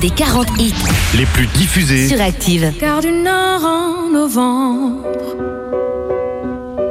[0.00, 0.74] des 40 hits
[1.16, 2.72] les plus diffusés sur Active.
[2.80, 5.36] Car du Nord en novembre,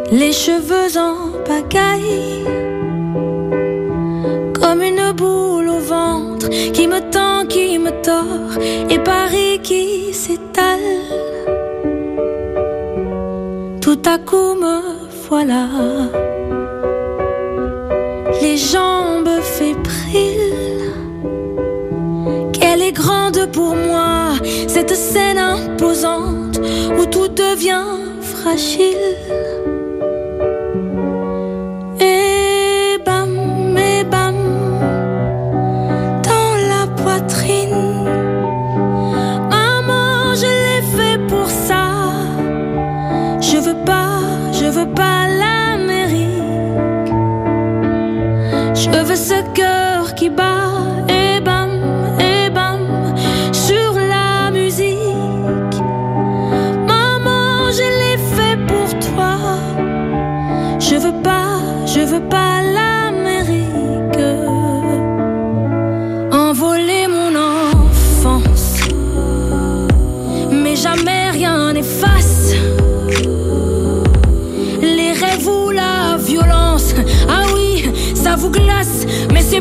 [0.10, 2.46] les cheveux en pagaille,
[4.54, 8.58] comme une boule au ventre qui me tend, qui me tord,
[8.90, 10.80] et Paris qui s'étale.
[13.82, 14.80] Tout à coup me
[15.28, 15.68] voilà.
[18.42, 18.91] Les gens
[23.52, 24.34] pour moi
[24.68, 26.60] cette scène imposante
[26.98, 27.86] où tout devient
[28.22, 29.21] fragile.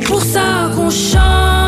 [0.06, 1.59] Pour ça qu'on chante.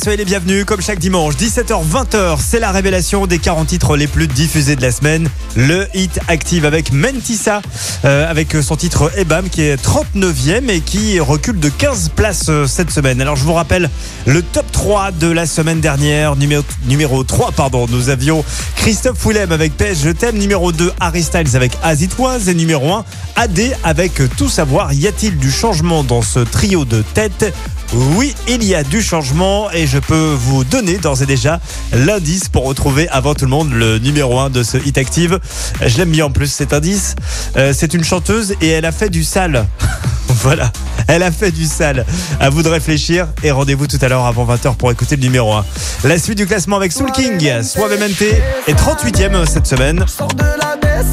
[0.00, 4.28] Soyez les bienvenus, comme chaque dimanche, 17h-20h, c'est la révélation des 40 titres les plus
[4.28, 5.28] diffusés de la semaine.
[5.56, 7.60] Le Hit Active avec Mentissa,
[8.06, 12.66] euh, avec son titre Ebam qui est 39e et qui recule de 15 places euh,
[12.66, 13.20] cette semaine.
[13.20, 13.90] Alors je vous rappelle
[14.26, 16.34] le top 3 de la semaine dernière.
[16.34, 18.42] Numéro, numéro 3, pardon, nous avions
[18.76, 20.38] Christophe Willem avec PS Je t'aime.
[20.38, 22.48] Numéro 2, Harry Styles avec As It Was.
[22.48, 23.04] Et numéro 1,
[23.36, 24.94] AD avec Tout savoir.
[24.94, 27.52] Y a-t-il du changement dans ce trio de tête?
[27.92, 31.60] Oui, il y a du changement et je peux vous donner d'ores et déjà
[31.92, 35.40] l'indice pour retrouver avant tout le monde le numéro 1 de ce Hit Active.
[35.84, 37.16] Je l'aime bien en plus cet indice.
[37.56, 39.66] Euh, c'est une chanteuse et elle a fait du sale.
[40.28, 40.70] voilà,
[41.08, 42.06] elle a fait du sale.
[42.38, 45.52] À vous de réfléchir et rendez-vous tout à l'heure avant 20h pour écouter le numéro
[45.52, 45.64] 1.
[46.04, 48.22] La suite du classement avec Soul King, Suavemente
[48.68, 50.04] est 38e cette semaine.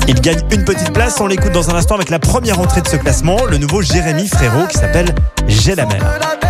[0.08, 2.88] Il gagne une petite place, on l'écoute dans un instant avec la première entrée de
[2.88, 5.14] ce classement, le nouveau Jérémy Frérot qui s'appelle
[5.48, 6.47] J'ai la mer.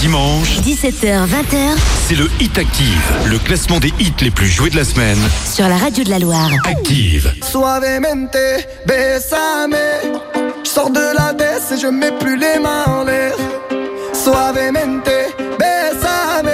[0.00, 1.56] Dimanche, 17h, 20h
[2.06, 5.18] c'est le Hit Active, le classement des hits les plus joués de la semaine.
[5.44, 6.50] sur la radio de la Loire.
[6.64, 7.32] Active.
[7.42, 8.36] Suavemente,
[8.86, 9.76] besame.
[10.64, 13.34] Je sors de la baisse et je mets plus les mains en l'air.
[14.12, 15.10] Suavemente,
[15.58, 16.50] besame.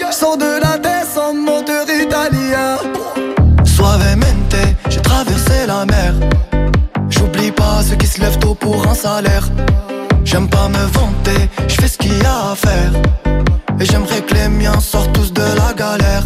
[0.00, 2.78] Je sors de la baisse en moteur italien.
[3.64, 4.56] Suavemente,
[4.88, 6.14] j'ai traversé la mer.
[7.08, 9.48] J'oublie pas ceux qui se lèvent tôt pour un salaire.
[10.30, 12.92] J'aime pas me vanter, je fais ce qu'il y a à faire.
[13.80, 16.22] Et j'aimerais que les miens sortent tous de la galère.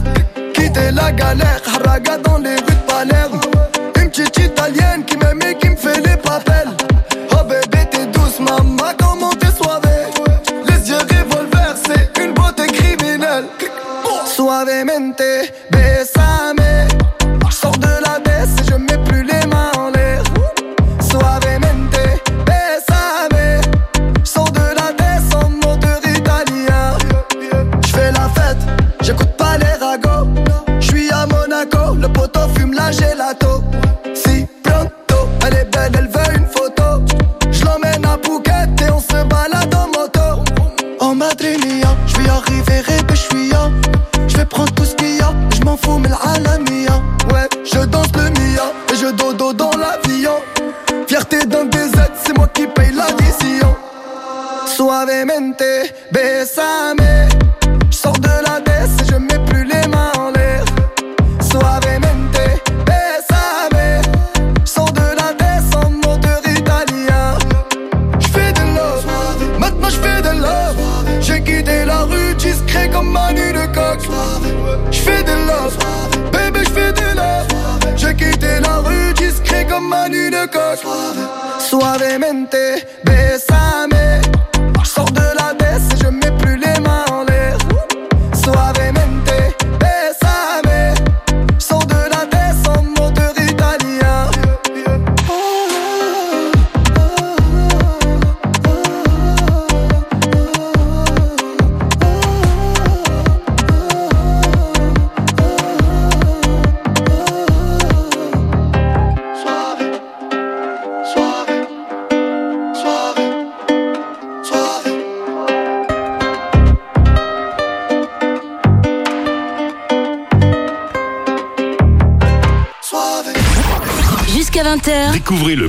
[0.53, 3.41] Quitter la galère, haraga dans les rues de Palerme.
[3.97, 6.69] Une petite italienne qui m'aime et qui me fait les papels.
[7.31, 9.34] Oh bébé, t'es douce, maman, comment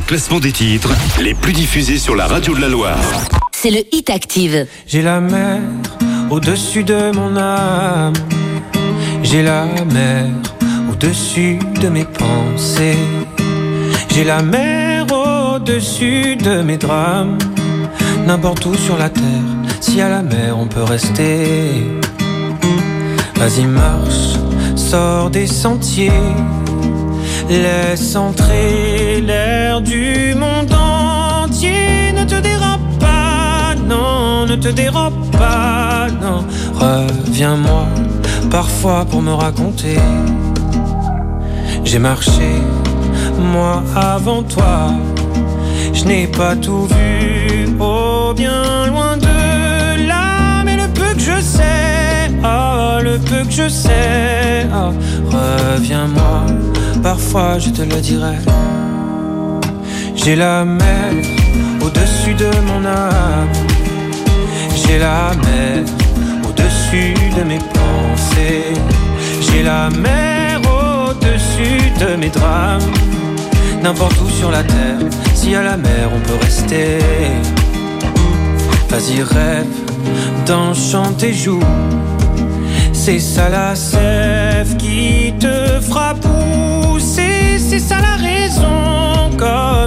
[0.05, 2.99] classement des titres les plus diffusés sur la radio de la Loire.
[3.51, 4.67] c'est le Hit Active.
[4.85, 5.61] J'ai la mer
[6.29, 8.13] au-dessus de mon âme.
[9.23, 10.27] J'ai la mer
[10.91, 12.97] au-dessus de mes pensées.
[14.13, 17.37] J'ai la mer au-dessus de mes drames.
[18.27, 19.23] N'importe où sur la terre,
[19.81, 21.83] si à la mer on peut rester.
[23.35, 24.37] Vas-y, marche,
[24.75, 26.11] sors des sentiers.
[27.49, 29.21] Laisse entrer
[29.81, 32.11] du monde entier.
[32.15, 36.45] Ne te dérobe pas, non, ne te dérobe pas, non.
[36.73, 37.85] Reviens-moi,
[38.49, 39.97] parfois pour me raconter.
[41.83, 42.49] J'ai marché,
[43.53, 44.91] moi avant toi.
[45.93, 50.63] Je n'ai pas tout vu, oh bien loin de là.
[50.65, 54.91] Mais le peu que je sais, oh, le peu que je sais, oh,
[55.31, 56.45] reviens-moi,
[57.01, 58.37] parfois je te le dirai.
[60.25, 61.11] J'ai la mer
[61.83, 63.47] au-dessus de mon âme.
[64.75, 65.83] J'ai la mer
[66.43, 68.73] au-dessus de mes pensées.
[69.39, 72.91] J'ai la mer au-dessus de mes drames.
[73.83, 74.97] N'importe où sur la terre,
[75.35, 76.97] si à la mer on peut rester.
[78.89, 79.75] Vas-y, rêve
[80.47, 81.61] d'un chant et joue.
[82.93, 84.54] C'est ça la sève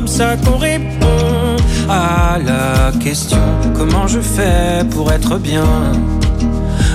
[0.08, 1.56] ça qu'on répond
[1.88, 3.38] à la question
[3.76, 5.92] comment je fais pour être bien?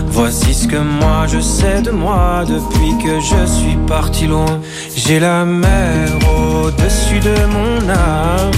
[0.07, 4.59] Voici ce que moi je sais de moi depuis que je suis parti loin.
[4.95, 8.51] J'ai la mer au-dessus de mon âme.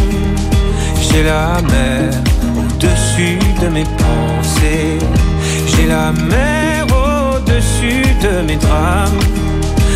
[1.01, 2.09] J'ai la mer
[2.57, 5.00] au-dessus de mes pensées.
[5.67, 9.19] J'ai la mer au-dessus de mes drames.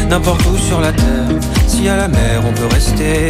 [0.09, 1.35] N'importe où sur la terre,
[1.67, 3.29] si à la mer on peut rester.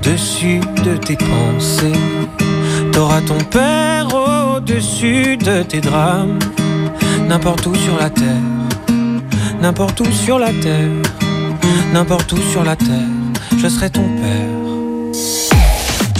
[0.00, 1.92] au-dessus de tes pensées.
[2.92, 4.08] T'auras ton père
[4.56, 6.38] au-dessus de tes drames.
[7.28, 8.26] N'importe où sur la terre,
[9.60, 10.88] n'importe où sur la terre,
[11.92, 12.86] n'importe où sur la terre,
[13.58, 15.14] je serai ton père.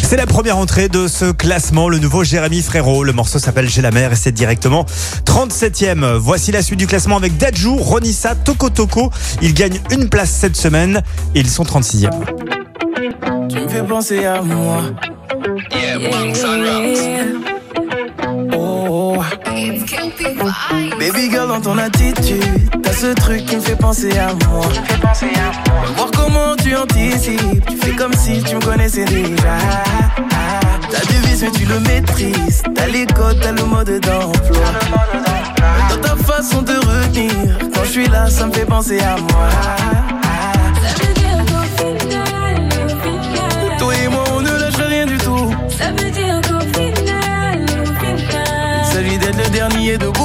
[0.02, 3.04] C'est la première entrée de ce classement, le nouveau Jérémy Frérot.
[3.04, 4.84] Le morceau s'appelle J'ai la mer et c'est directement
[5.24, 6.16] 37e.
[6.16, 9.10] Voici la suite du classement avec Dajou, Ronissa, Toko Toko.
[9.40, 11.02] Ils gagnent une place cette semaine
[11.34, 12.10] et ils sont 36e.
[13.70, 14.80] Fais penser à moi.
[18.52, 19.16] Oh.
[20.98, 22.42] Baby girl dans ton attitude,
[22.82, 24.66] t'as ce truc qui me fait penser à moi.
[25.96, 29.56] Voir comment tu anticipes, tu fais comme si tu me connaissais déjà.
[30.90, 34.66] T'as du vice mais tu le maîtrises, t'as les codes, t'as le mode d'emploi.
[35.90, 40.09] Dans ta façon de retenir, quand je suis là, ça me fait penser à moi.
[49.90, 50.19] Le dernier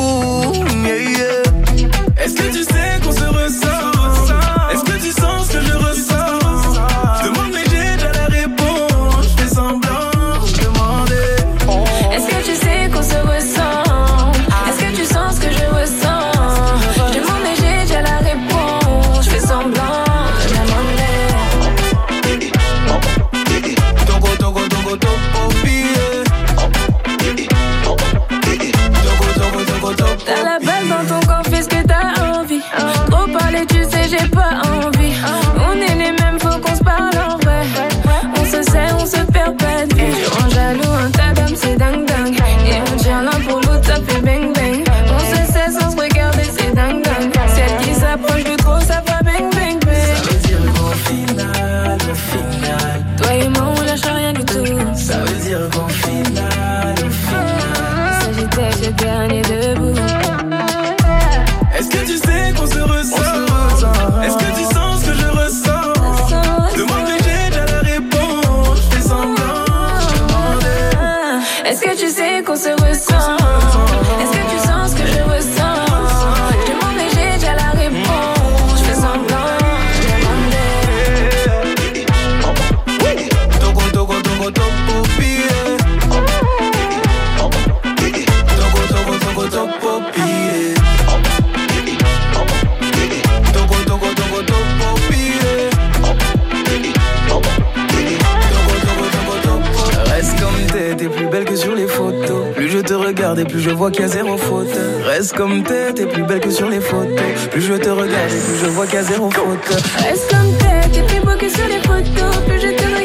[103.46, 104.78] plus je vois qu'il y a zéro faute.
[105.04, 107.48] Reste comme t'es, t'es plus belle que sur les photos.
[107.52, 109.84] Plus je te regarde plus je vois qu'il y a zéro faute.
[109.98, 112.36] Reste comme t'es, t'es plus beau que sur les photos.
[112.48, 113.05] Plus je te regarde.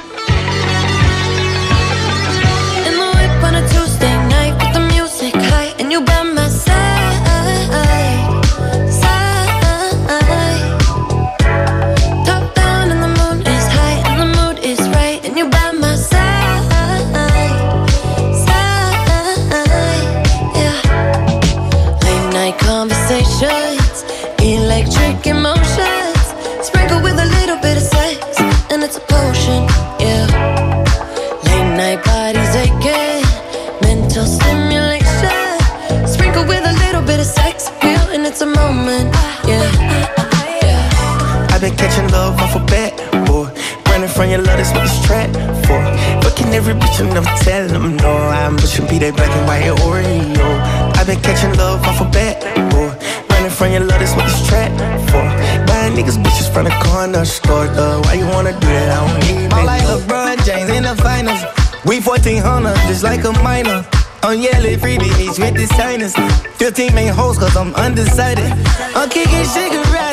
[64.31, 66.15] I'm yelling free bitch with the sinus.
[66.55, 68.49] 15 main hoes cause I'm undecided.
[68.95, 70.10] I'm kicking cigarettes.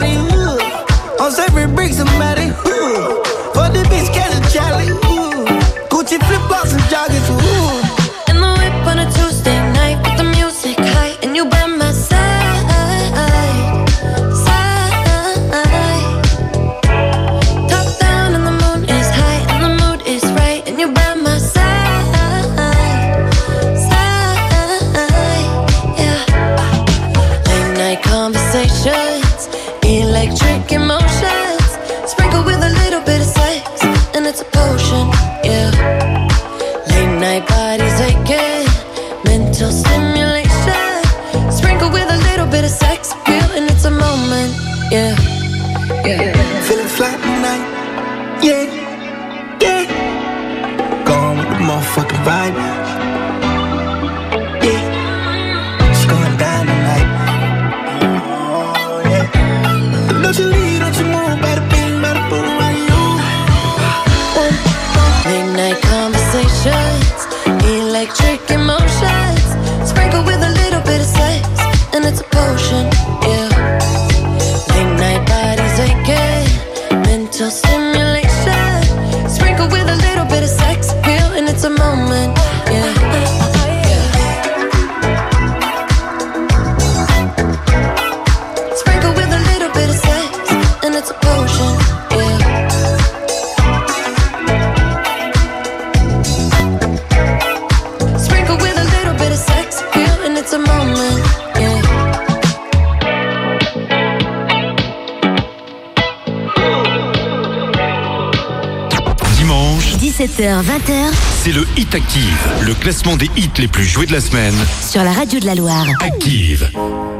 [113.18, 114.54] des hits les plus joués de la semaine.
[114.80, 115.86] Sur la radio de la Loire.
[116.00, 116.70] Active.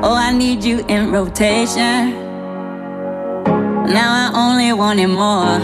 [0.02, 2.12] Oh, I need you in rotation.
[3.86, 5.58] Now I only want it more.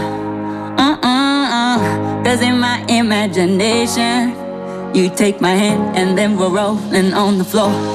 [0.77, 2.23] Uh -uh -uh.
[2.25, 4.33] Cause in my imagination,
[4.93, 7.94] you take my hand and then we're rolling on the floor.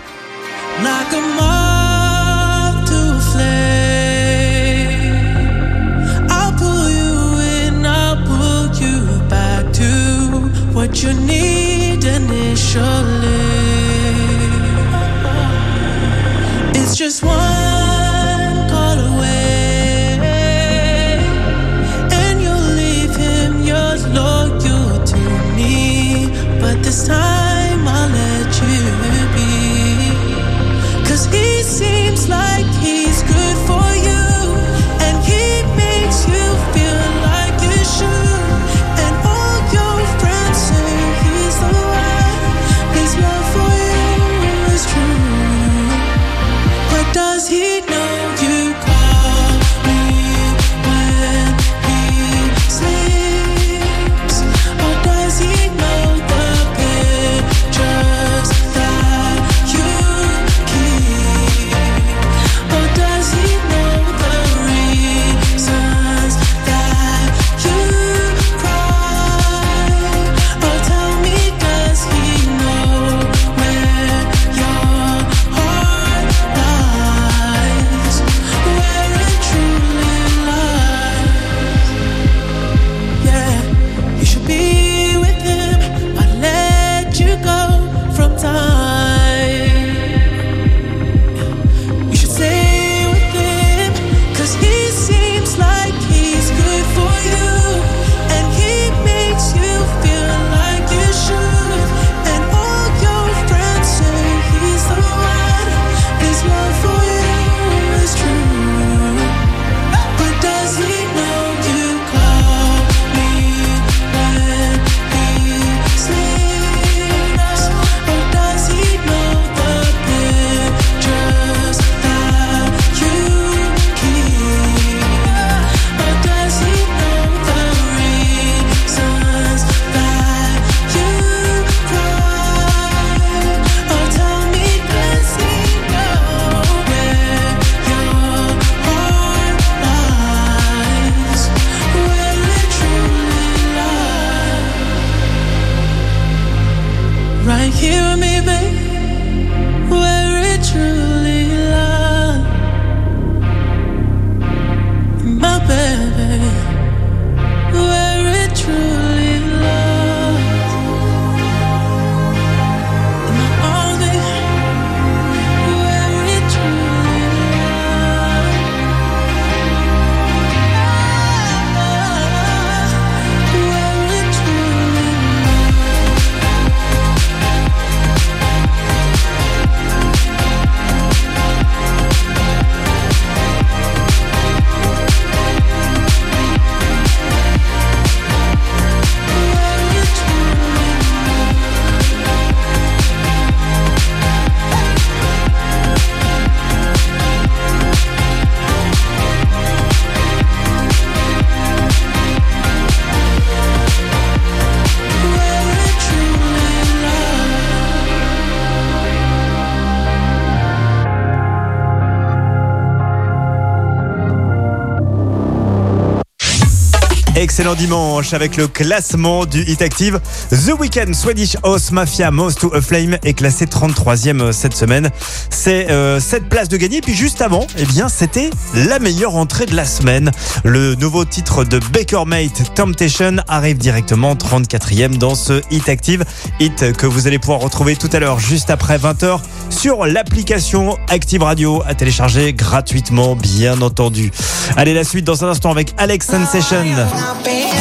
[217.61, 220.19] excellent dimanche avec le classement du Hit Active.
[220.49, 225.11] The Weeknd Swedish House Mafia Most to a Flame est classé 33e euh, cette semaine.
[225.51, 227.01] C'est euh, cette place de gagner.
[227.01, 230.31] Puis juste avant, eh bien, c'était la meilleure entrée de la semaine.
[230.63, 236.25] Le nouveau titre de Baker Mate, Temptation, arrive directement 34e dans ce Hit Active.
[236.59, 239.39] Hit que vous allez pouvoir retrouver tout à l'heure juste après 20h
[239.81, 244.29] sur l'application Active Radio à télécharger gratuitement, bien entendu.
[244.77, 246.83] Allez, la suite dans un instant avec Alex Sensation,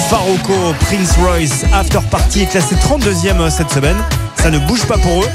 [0.09, 3.99] Faroco, Prince Royce, After Party classé 32e euh, cette semaine.
[4.37, 5.29] Ça ne bouge pas pour eux.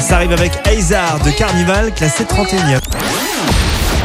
[0.00, 2.78] Ça arrive avec Hazard de Carnival, classé 31e.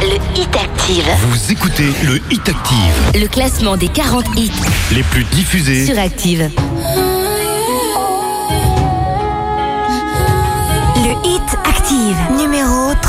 [0.00, 1.04] Le Hit Active.
[1.28, 3.20] Vous écoutez le Hit Active.
[3.20, 4.50] Le classement des 40 hits
[4.90, 6.50] les plus diffusés sur Active.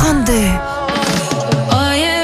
[0.05, 0.59] Oye,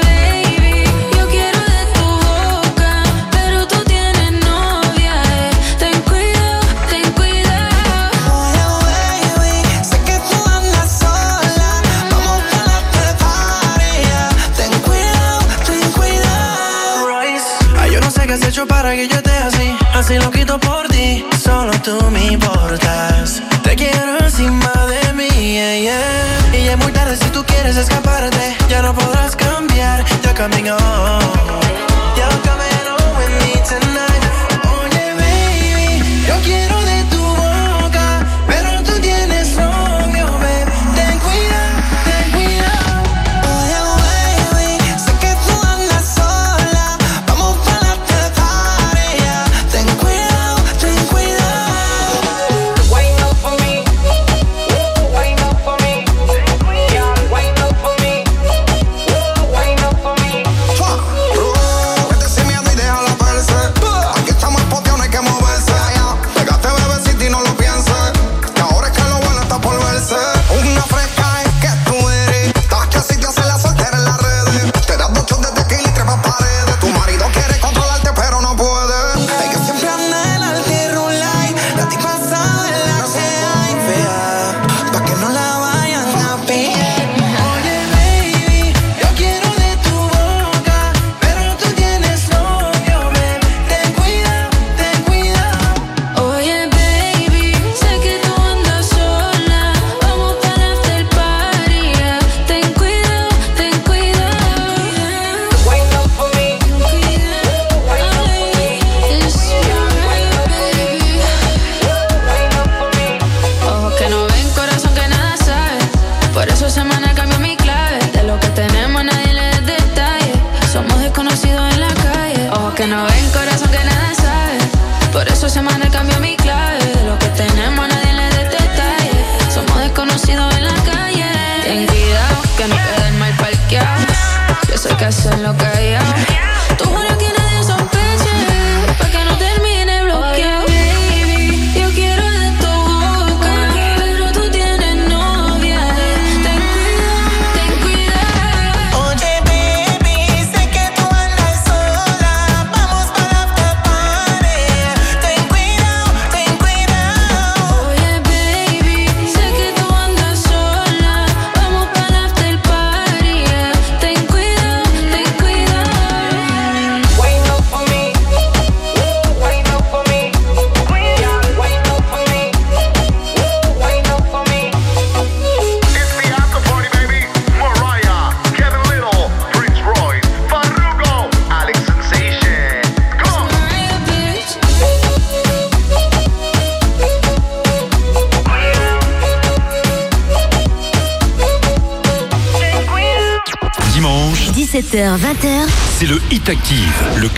[0.02, 0.84] baby,
[1.16, 3.02] yo quiero de tu boca.
[3.32, 5.14] Pero tú tienes novia.
[5.24, 5.50] Eh.
[5.78, 8.10] Ten cuidado, ten cuidado.
[8.36, 8.64] Oye,
[9.38, 11.80] baby, sé que tú andas sola.
[12.10, 14.28] ¿Cómo te la prepararía?
[14.56, 17.08] Ten cuidado, ten cuidado.
[17.08, 17.48] Rice,
[17.92, 19.74] yo no sé qué has hecho para que yo esté así.
[19.94, 21.24] Así lo quito por ti.
[21.42, 23.40] Solo tú me importas.
[27.16, 30.04] Si tú quieres escaparte, ya no podrás cambiar.
[30.22, 31.60] You're coming home.
[32.16, 34.09] You're coming home with me tonight.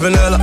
[0.00, 0.38] Vanilla.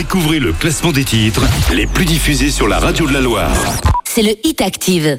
[0.00, 1.42] Découvrez le classement des titres
[1.74, 3.52] les plus diffusés sur la radio de la Loire.
[4.04, 5.18] C'est le Hit Active.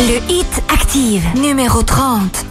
[0.00, 2.44] Le Hit Active, numéro 30.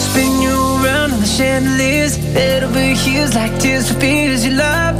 [0.00, 0.50] Spin you
[0.82, 2.18] around on the chandeliers.
[2.34, 4.96] It'll be hues like tears for fears you love.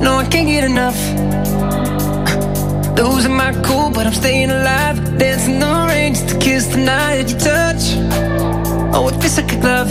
[0.00, 0.94] No, I can't get enough.
[2.94, 5.18] Those are my cool, but I'm staying alive.
[5.18, 7.84] Dancing on change to kiss the night you touch.
[8.94, 9.90] Oh, it feels like a glove.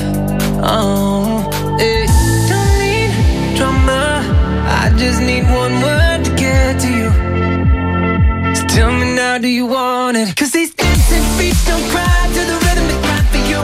[0.63, 1.49] Oh,
[1.79, 2.05] yeah.
[2.49, 3.11] Don't need
[3.57, 4.23] drama.
[4.81, 7.09] I just need one word to get to you.
[8.55, 10.35] So tell me now, do you want it?
[10.35, 13.61] Cause these dancing feet don't cry to the rhythm they cry for you.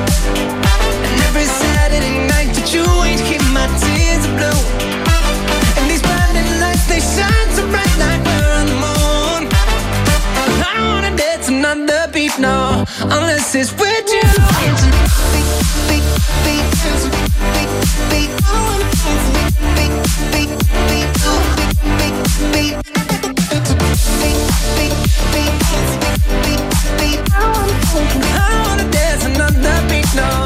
[1.07, 4.61] And every Saturday night that you ain't keep my tears blue.
[5.77, 9.41] And these blinding lights, they shine so bright like we're on the moon.
[10.69, 11.92] I wanna dance another
[12.39, 14.21] no, unless it's with you.
[28.35, 30.42] I wanna dance another beat, no.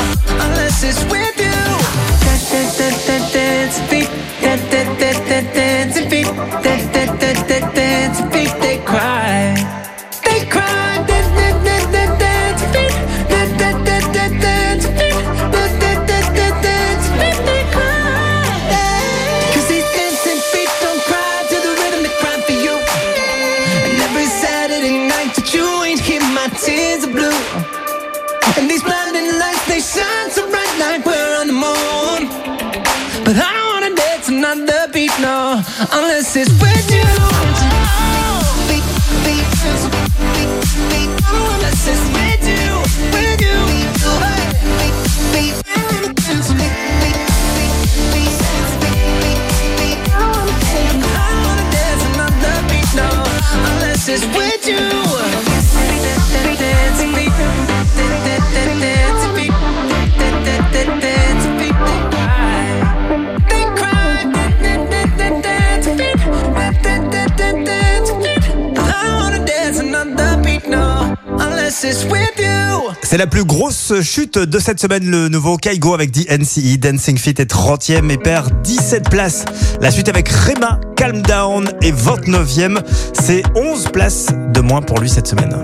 [73.01, 76.77] C'est la plus grosse chute de cette semaine, le nouveau Kaigo avec DNCE.
[76.79, 79.45] Dancing Fit est 30e et perd 17 places.
[79.79, 82.79] La suite avec Rema, Calm Down est 29e.
[83.13, 85.63] C'est 11 places de moins pour lui cette semaine.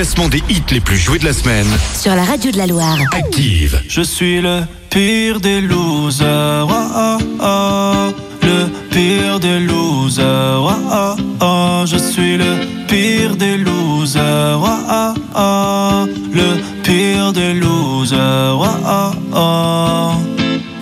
[0.00, 1.66] Classement des hits les plus joués de la semaine.
[1.94, 2.96] sur la radio de la Loire.
[3.12, 3.82] Active.
[3.86, 6.66] Je suis le pire des losers.
[6.66, 8.14] oh, oh, oh.
[8.42, 10.62] Le pire des losers.
[10.62, 11.84] oh, oh, oh.
[11.84, 14.58] Je suis le pire des losers.
[14.62, 16.06] oh, oh, oh.
[16.32, 18.56] Le pire des losers.
[18.58, 20.12] oh, oh, oh.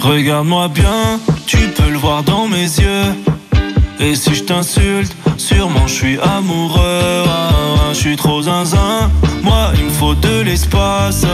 [0.01, 3.13] Regarde-moi bien, tu peux le voir dans mes yeux.
[3.99, 5.13] Et si je t'insulte,
[5.89, 7.25] je suis amoureux.
[7.27, 9.11] Ah, ah, Je suis trop zinzin.
[9.43, 11.25] Moi, il me faut de l'espace.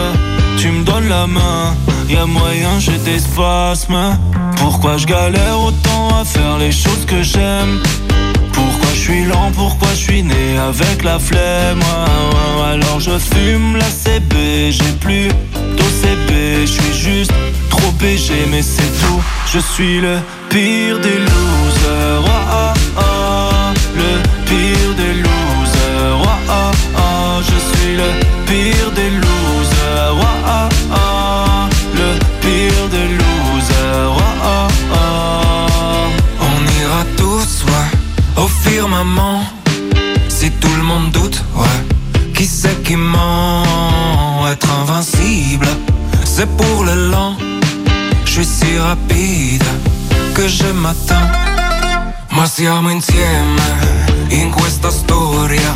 [0.58, 1.74] Tu me donnes la main.
[2.08, 4.18] Y a moyen, j'ai des spasmes.
[4.56, 7.82] Pourquoi je galère autant à faire les choses que j'aime?
[8.52, 11.80] Pourquoi je suis lent, pourquoi je suis né avec la flemme?
[11.82, 15.28] Ah, Alors je fume la CB, j'ai plus
[15.76, 16.30] d'OCB
[16.60, 17.32] Je suis juste
[17.68, 19.20] trop BG mais c'est tout
[19.52, 22.22] Je suis le pire des losers
[50.44, 51.30] que je m'attends.
[52.32, 53.62] Ma siamo insieme
[54.28, 55.74] in questa storia.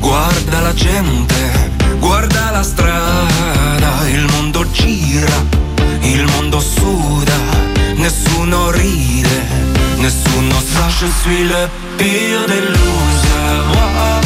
[0.00, 3.90] Guarda la gente, guarda la strada.
[4.08, 5.38] Il mondo gira,
[6.00, 7.38] il mondo suda.
[7.94, 9.38] Nessuno ride,
[9.98, 10.88] nessuno sa.
[10.88, 14.17] Je suis le pire des losers.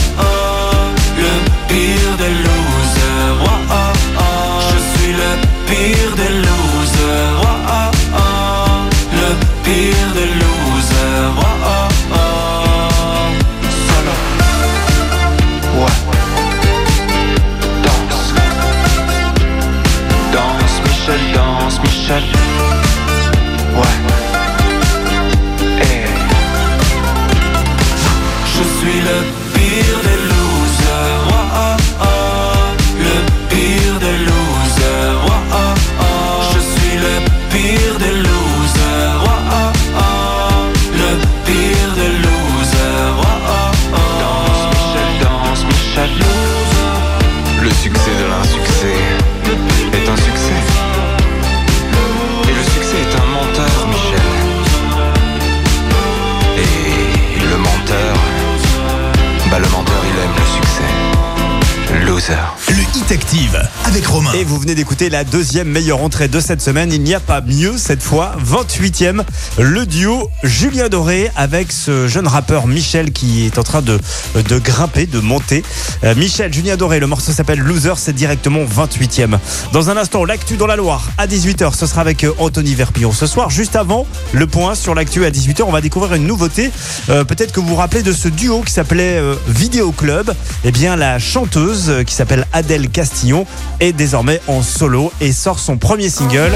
[64.75, 66.93] D'écouter la deuxième meilleure entrée de cette semaine.
[66.93, 68.37] Il n'y a pas mieux cette fois.
[68.45, 69.23] 28e,
[69.59, 73.99] le duo Julien Doré avec ce jeune rappeur Michel qui est en train de,
[74.35, 75.63] de grimper, de monter.
[76.05, 79.39] Euh, Michel, Julien Doré, le morceau s'appelle Loser, c'est directement 28e.
[79.73, 83.13] Dans un instant, l'actu dans la Loire à 18h, ce sera avec euh, Anthony Verpillon
[83.13, 83.51] ce soir.
[83.51, 86.71] Juste avant, le point sur l'actu à 18h, on va découvrir une nouveauté.
[87.11, 90.35] Euh, Peut-être que vous vous rappelez de ce duo qui s'appelait euh, Vidéo Club.
[90.65, 93.47] Eh bien, la chanteuse qui s'appelle Adèle Castillon
[93.81, 96.53] est désormais en en solo et sort son premier single.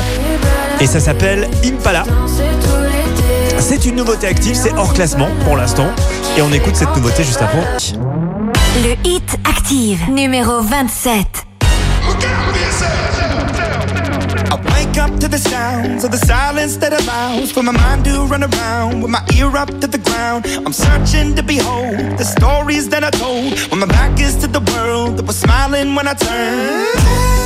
[0.80, 2.04] Et ça s'appelle Impala.
[3.58, 5.88] C'est une nouveauté active, c'est hors classement pour l'instant.
[6.38, 7.64] Et on écoute cette nouveauté juste avant.
[8.84, 11.26] Le hit active, numéro 27.
[14.98, 19.02] up to the sounds of the silence that allows for my mind to run around
[19.02, 20.46] with my ear up to the ground.
[20.64, 24.60] I'm searching to behold the stories that I told when my back is to the
[24.72, 27.45] world that was smiling when I turned.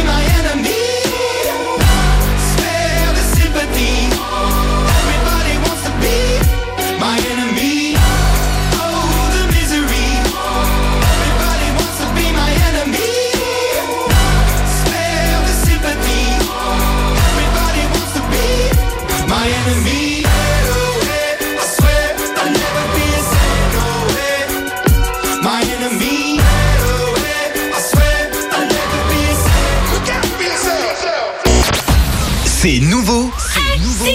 [32.63, 34.05] C'est nouveau, c'est nouveau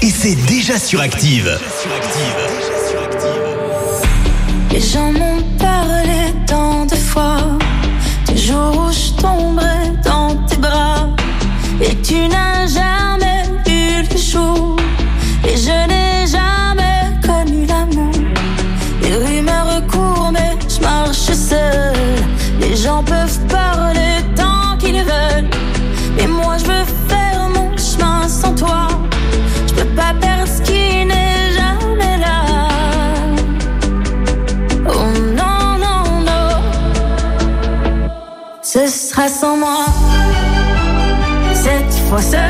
[0.00, 1.60] et c'est déjà sur Active.
[4.72, 7.36] Les gens m'ont parlé tant de fois
[8.26, 11.10] du jour où je tomberai dans tes bras.
[11.82, 14.76] Et tu n'as jamais vu le jour.
[15.46, 18.14] Et je n'ai jamais connu l'amour.
[19.02, 21.92] Les rumeurs courent, mais je marche seule.
[22.62, 25.50] Les gens peuvent parler tant qu'ils veulent.
[26.16, 26.89] Mais moi je veux
[39.20, 39.84] Ce sera sans moi.
[41.52, 42.49] Cette fois, ce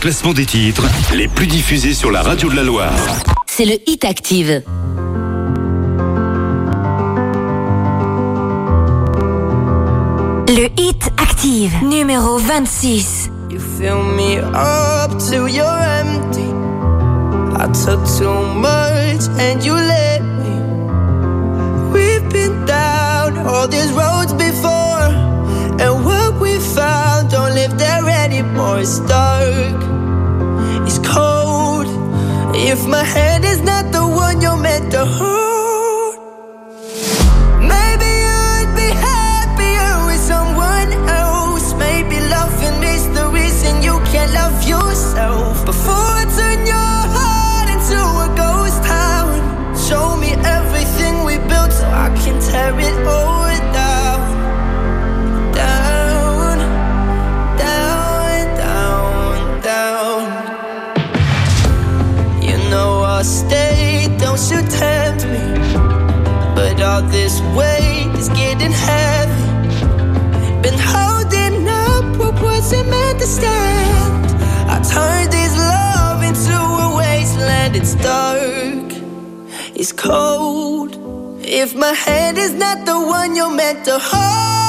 [0.00, 0.84] classement des titres
[1.14, 2.92] les plus diffusés sur la radio de la Loire.
[3.46, 4.62] c'est le Hit Active.
[10.48, 13.30] Le Hit Active, numéro 26.
[13.50, 16.48] You fill me up till you're empty.
[17.56, 20.54] I took too much and you let me.
[21.92, 24.17] We've been down all these roads
[28.80, 29.74] It's dark,
[30.86, 31.88] it's cold.
[32.54, 35.47] If my hand is not the one you're meant to hold,
[79.78, 80.98] it's cold.
[81.40, 84.67] If my hand is not the one you're meant to hold,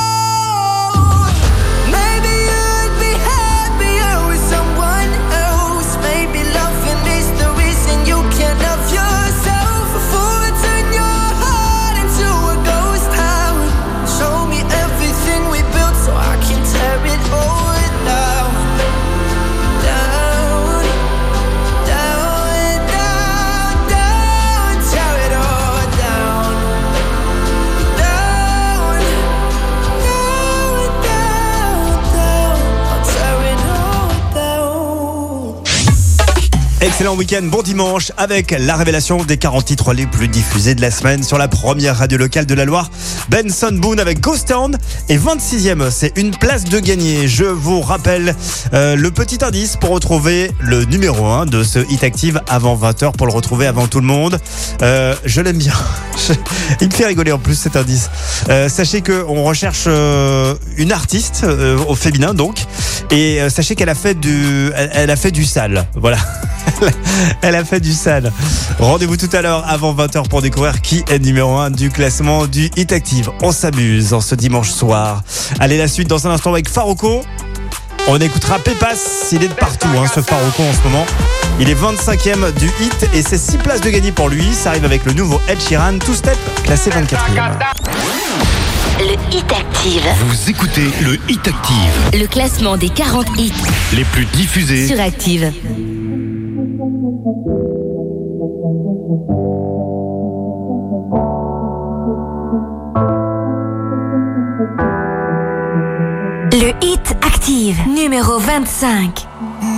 [37.00, 40.91] Excellent week-end, bon dimanche avec la révélation des 40 titres les plus diffusés de la
[40.91, 42.91] semaine sur la première radio locale de la Loire.
[43.30, 44.78] Benson Boone avec Ghost Town
[45.08, 47.30] et 26e, c'est une place de gagner.
[47.30, 48.36] Je vous rappelle
[48.74, 53.14] euh, le petit indice pour retrouver le numéro 1 de ce Hit Active avant 20h
[53.14, 54.38] pour le retrouver avant tout le monde.
[54.82, 55.76] Euh, je l'aime bien.
[56.82, 58.10] Il me fait rigoler en plus cet indice.
[58.50, 62.58] Euh, sachez que on recherche euh, une artiste euh, au féminin donc
[63.10, 65.88] et euh, sachez qu'elle a fait du elle a fait du sale.
[65.95, 66.18] Voilà.
[67.41, 68.32] Elle a fait du sale.
[68.80, 72.70] Rendez-vous tout à l'heure avant 20h pour découvrir qui est numéro 1 du classement du
[72.76, 73.30] Hit Active.
[73.41, 75.24] On s'amuse en ce dimanche soir.
[75.59, 77.22] Allez, la suite dans un instant avec Farouko.
[78.07, 78.95] On écoutera Pépas,
[79.32, 81.05] il est de partout hein, ce Farouko en ce moment.
[81.59, 84.45] Il est 25e du hit et c'est 6 places de gagner pour lui.
[84.53, 87.59] Ça arrive avec le nouveau Ed Sheeran, Two Step, classé 24e.
[88.99, 90.01] Le Hit Active.
[90.28, 93.53] Vous écoutez le Hit Active, Le classement des 40 hits
[93.93, 94.88] les plus diffusés.
[94.88, 95.51] sur Active.
[106.60, 109.26] Le Hit Active, numéro 25.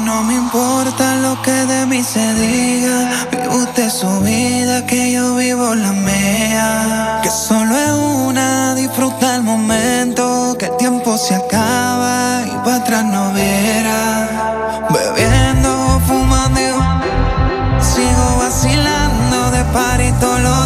[0.04, 3.28] No me importa lo que de mí se diga.
[3.30, 7.20] Vive usted su vida, que yo vivo la mía.
[7.22, 7.92] Que solo es
[8.26, 10.56] una, disfruta el momento.
[10.58, 14.88] Que el tiempo se acaba y para atrás no viera.
[14.90, 20.61] Bebiendo, fumando, y sigo vacilando de party todos los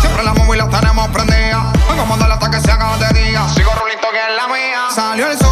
[0.00, 1.72] Siempre la móvil la tenemos prendida.
[1.88, 3.48] Vengo a mandarla hasta que se haga de día.
[3.54, 4.88] Sigo rulito que es la mía.
[4.92, 5.49] Salió el sol.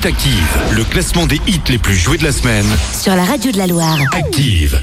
[0.00, 2.64] Hit Active, le classement des hits les plus joués de la semaine.
[2.98, 3.98] sur la radio de la Loire.
[4.14, 4.80] Active.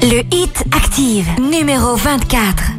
[0.00, 2.72] Le Hit Active, numéro 24.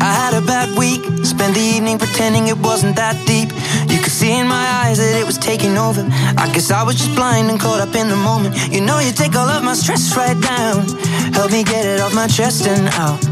[0.00, 3.50] I had a bad week, spent the evening pretending it wasn't that deep.
[3.88, 6.06] You could see in my eyes that it was taking over.
[6.38, 8.54] I guess I was just blind and caught up in the moment.
[8.70, 10.86] You know, you take all of my stress right down.
[11.34, 13.31] Help me get it off my chest and out.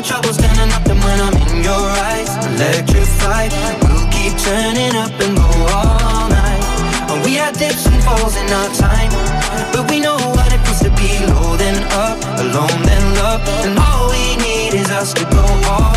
[0.00, 3.52] My standing up and when I'm in your eyes, electrified.
[3.84, 5.44] We'll keep turning up and go
[5.76, 7.22] all night.
[7.22, 9.12] We had dips and falls in our time,
[9.74, 13.78] but we know what it feels to be low then up, alone then love, and
[13.78, 15.92] all we need is us to go all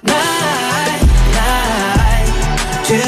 [0.00, 1.04] night,
[1.36, 2.86] night.
[2.88, 3.04] Two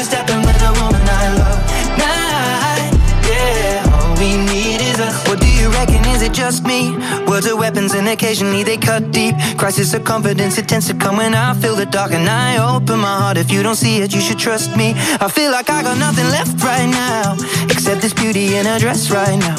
[6.33, 6.97] just me?
[7.27, 9.35] Words are weapons and occasionally they cut deep.
[9.57, 12.99] Crisis of confidence, it tends to come when I feel the dark and I open
[12.99, 13.37] my heart.
[13.37, 14.93] If you don't see it, you should trust me.
[15.21, 17.35] I feel like I got nothing left right now,
[17.69, 19.55] except this beauty in her dress right now.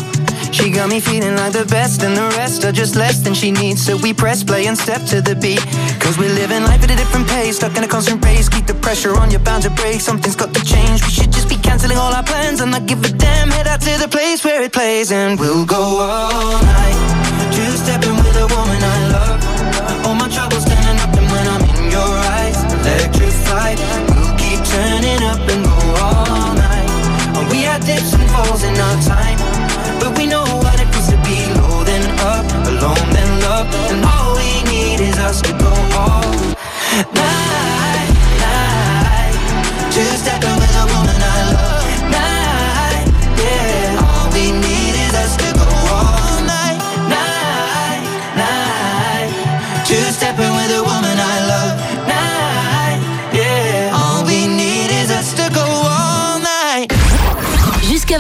[0.55, 3.51] She got me feeling like the best, and the rest are just less than she
[3.51, 3.85] needs.
[3.85, 5.59] So we press play and step to the beat.
[5.99, 8.49] Cause we're living life at a different pace, stuck in a constant race.
[8.49, 10.01] Keep the pressure on, you're bound to break.
[10.01, 11.03] Something's got to change.
[11.03, 11.34] We should
[11.75, 13.51] canceling all our plans and not give a damn.
[13.51, 16.99] Head out to the place where it plays, and we'll go all night.
[17.51, 19.41] Two stepping with a woman I love.
[20.07, 23.79] All my troubles standing up, and when I'm in your eyes, electrified.
[24.15, 26.91] We'll keep turning up and go all night.
[27.51, 29.39] We had dips and falls in our time,
[29.99, 34.05] but we know what it feels to be low then up, alone then love, and
[34.13, 36.31] all we need is us to go all
[37.19, 38.15] night,
[38.47, 39.35] night.
[39.91, 40.64] Two stepping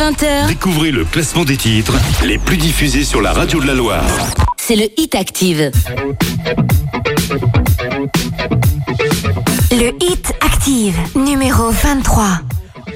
[0.05, 1.94] 20h, Découvrez le classement des titres
[2.26, 4.05] les plus diffusés sur la radio de la Loire.
[4.59, 5.70] c'est le Hit Active.
[9.70, 12.40] Le Hit Active, numéro 23.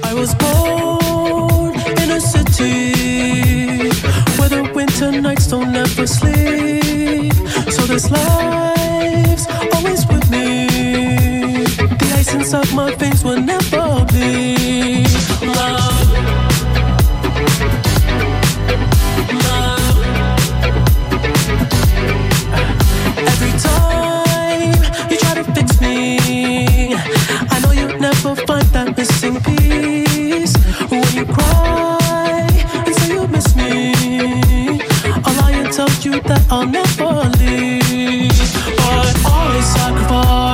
[0.03, 3.89] I was born in a city
[4.37, 7.33] where the winter nights don't ever sleep.
[7.71, 10.67] So this life's always with me.
[11.97, 14.58] The ice inside my veins will never bleed.
[31.19, 32.47] You cry
[32.85, 33.91] and say you miss me?
[35.27, 38.29] A lion told you that I'll never leave.
[38.77, 40.48] But I sacrificed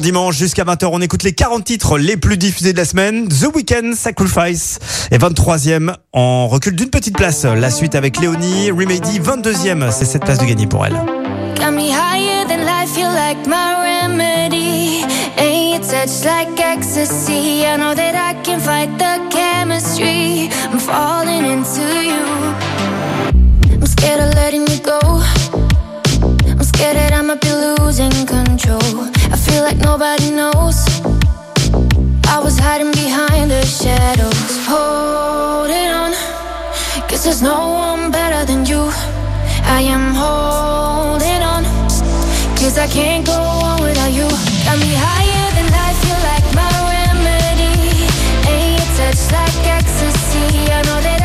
[0.00, 3.28] Dimanche jusqu'à 20h, on écoute les 40 titres les plus diffusés de la semaine.
[3.28, 4.78] The Weeknd, Sacrifice
[5.10, 7.44] est 23e en recul d'une petite place.
[7.44, 11.00] La suite avec Léonie, Remedy 22e, c'est cette place de gagner pour elle.
[29.48, 30.78] Feel like nobody knows.
[32.34, 34.50] I was hiding behind the shadows.
[34.70, 36.12] Holding on.
[37.08, 38.82] Cause there's no one better than you.
[39.64, 41.64] I am holding on.
[42.58, 43.32] Cause I can't go
[43.68, 44.28] on without you.
[44.66, 47.74] Got me higher than life, you like my remedy.
[48.52, 50.46] Ain't your touch like ecstasy.
[50.78, 51.17] I know that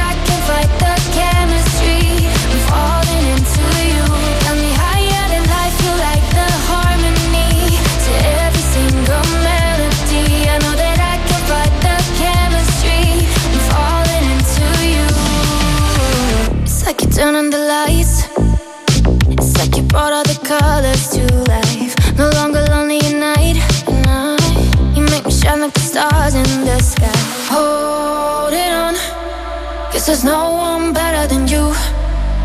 [17.15, 18.25] turn on the lights.
[19.29, 21.21] It's like you brought all the colors to
[21.53, 21.93] life.
[22.17, 23.57] No longer lonely at night.
[24.95, 27.13] You make me shine like the stars in the sky.
[27.53, 28.95] Holding on.
[29.91, 31.65] Guess there's no one better than you.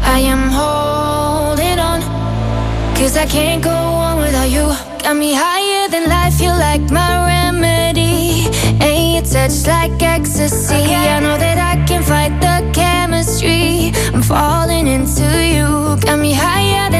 [0.03, 2.01] I am holding on.
[2.97, 4.67] Cause I can't go on without you.
[5.03, 8.49] Got me higher than life, You're like my remedy.
[8.85, 10.75] Ain't your touch like ecstasy.
[10.75, 12.59] I know that I can fight the
[13.29, 16.01] I'm falling into you.
[16.01, 16.98] Got me higher than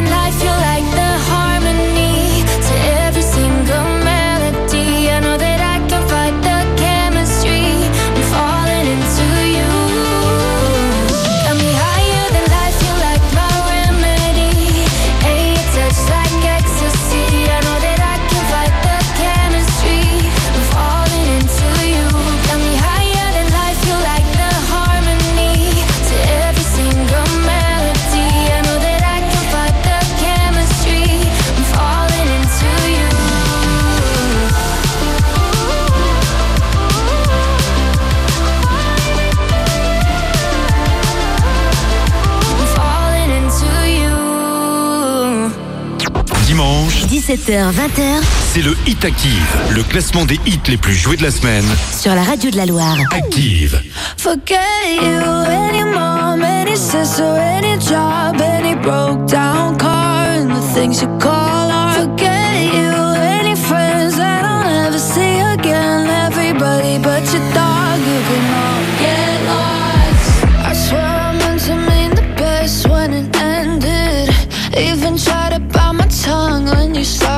[47.49, 48.23] 18h-20h,
[48.53, 51.65] c'est le Hit Active, le classement des hits les plus joués de la semaine.
[51.99, 52.99] Sur la radio de la Loire.
[53.11, 53.81] Active.
[54.19, 54.57] Forget
[55.01, 61.09] you, any mom, any sister, any job, any broke down car, and the things you
[61.19, 61.97] call art.
[61.97, 68.45] Forget you, any friends that I'll never see again, everybody but your dog, you can
[68.61, 70.45] all get lost.
[70.67, 74.35] I swear I meant to mean the best when it ended,
[74.77, 77.38] even tried to bite my tongue when you started.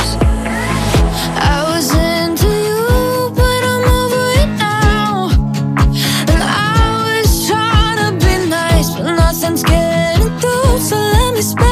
[11.41, 11.70] whisper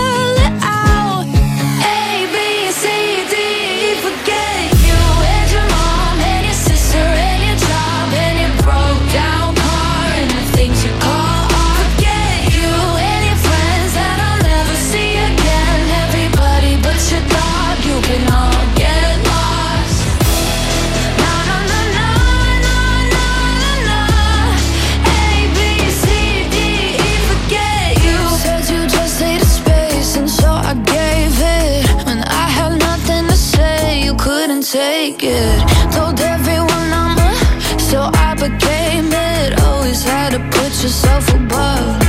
[40.83, 42.08] yourself above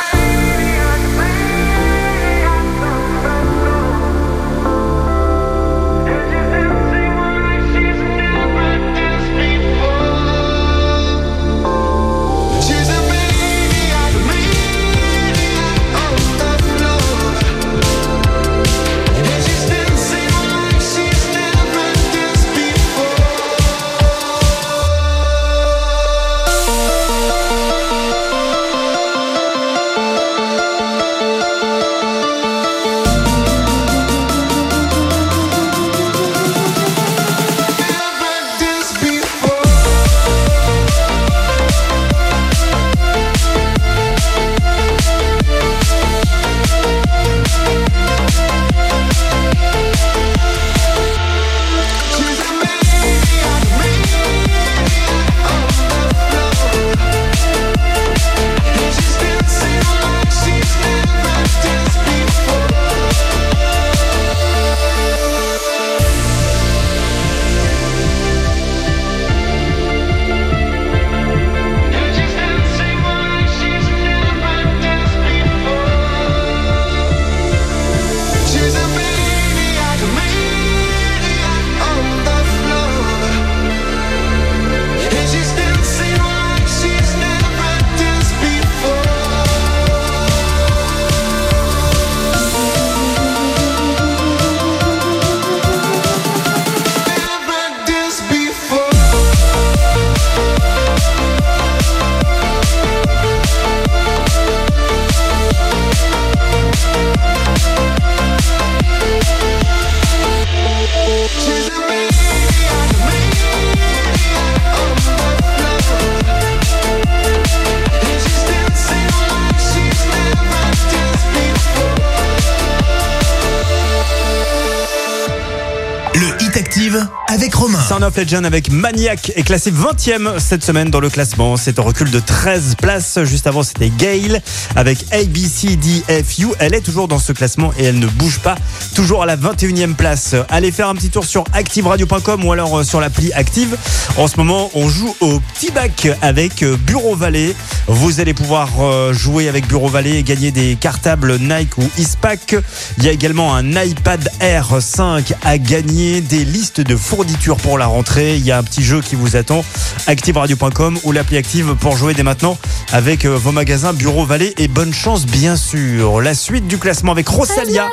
[128.21, 131.57] Avec Maniac est classé 20e cette semaine dans le classement.
[131.57, 133.17] C'est un recul de 13 places.
[133.23, 134.39] Juste avant, c'était Gail
[134.75, 136.49] avec ABCDFU.
[136.59, 138.57] Elle est toujours dans ce classement et elle ne bouge pas.
[138.93, 140.35] Toujours à la 21e place.
[140.49, 143.75] Allez faire un petit tour sur activeradio.com ou alors euh, sur l'appli Active.
[144.17, 147.55] En ce moment, on joue au petit bac avec euh, Bureau Valley.
[147.93, 152.55] Vous allez pouvoir euh, jouer avec Bureau Valley et gagner des cartables Nike ou Ispac.
[152.97, 157.77] Il y a également un iPad Air 5 à gagner, des listes de fournitures pour
[157.77, 158.37] la rentrée.
[158.37, 159.65] Il y a un petit jeu qui vous attend.
[160.07, 162.57] ActiveRadio.com ou l'appli Active pour jouer dès maintenant
[162.93, 166.21] avec euh, vos magasins Bureau Valley et bonne chance bien sûr.
[166.21, 167.89] La suite du classement avec Rosalia,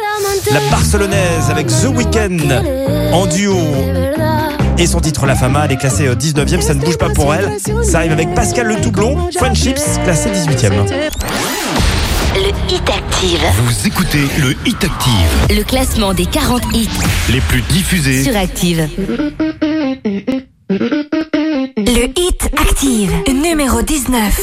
[0.53, 3.59] la Barcelonaise avec The Weeknd en duo.
[4.79, 7.35] Et son titre La Fama, elle est classée euh, 19e, ça ne bouge pas pour
[7.35, 7.51] elle.
[7.83, 10.73] Ça arrive avec Pascal Le Toublon, Friendships, classé 18e.
[12.35, 13.41] Le Hit Active.
[13.65, 16.89] Vous écoutez le Hit Active, Le classement des 40 hits
[17.31, 18.23] les plus diffusés.
[18.23, 18.89] sur Active.
[20.71, 24.41] Le hit active, numéro 19.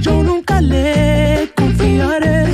[0.00, 2.46] Yo nunca le confiaré.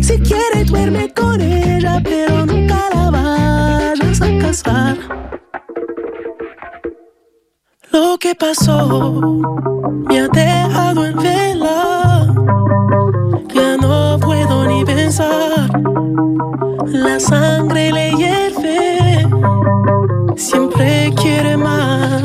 [0.00, 4.96] Si quiere duerme con ella, pero nunca la vayas a casar.
[7.90, 9.20] Lo que pasó
[10.08, 12.34] me ha dejado en vela.
[13.52, 15.68] Ya no puedo ni pensar.
[16.86, 18.05] La sangre le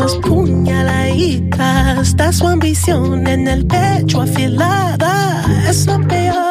[0.01, 0.15] más.
[0.17, 2.01] Puñaladita.
[2.01, 5.43] Está su ambición en el pecho afilada.
[5.67, 6.50] Es lo peor.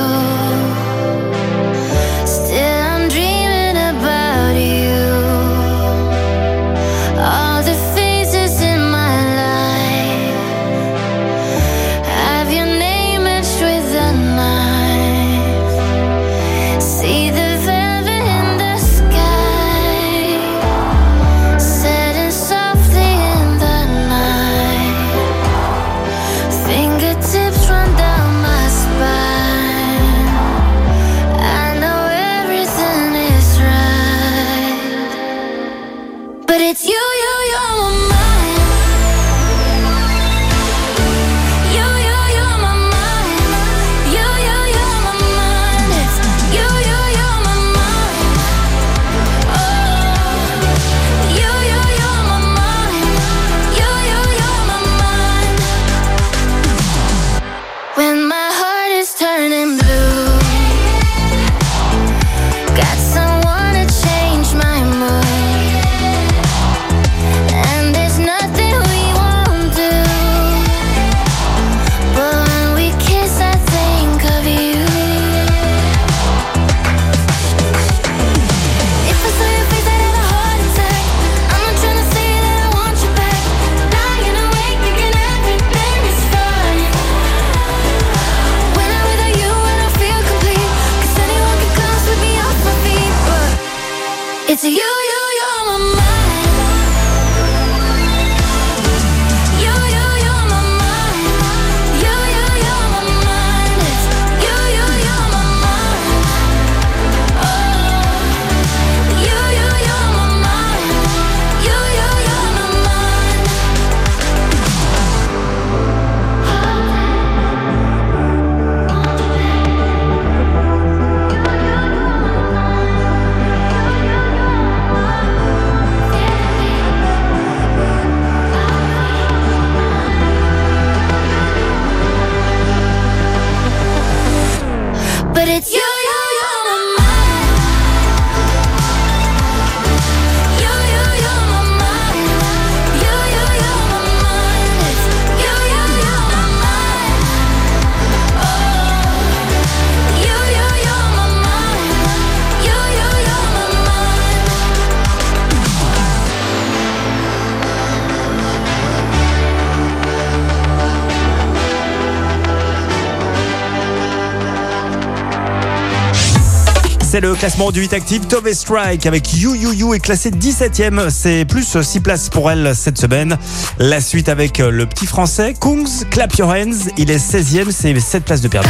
[167.41, 171.09] classement du 8 active, Tove Strike avec You You You est classée 17ème.
[171.09, 173.35] C'est plus 6 places pour elle cette semaine.
[173.79, 176.91] La suite avec le petit français Kungs, Clap Your Hands.
[176.97, 178.69] Il est 16ème, c'est 7 places de perdu.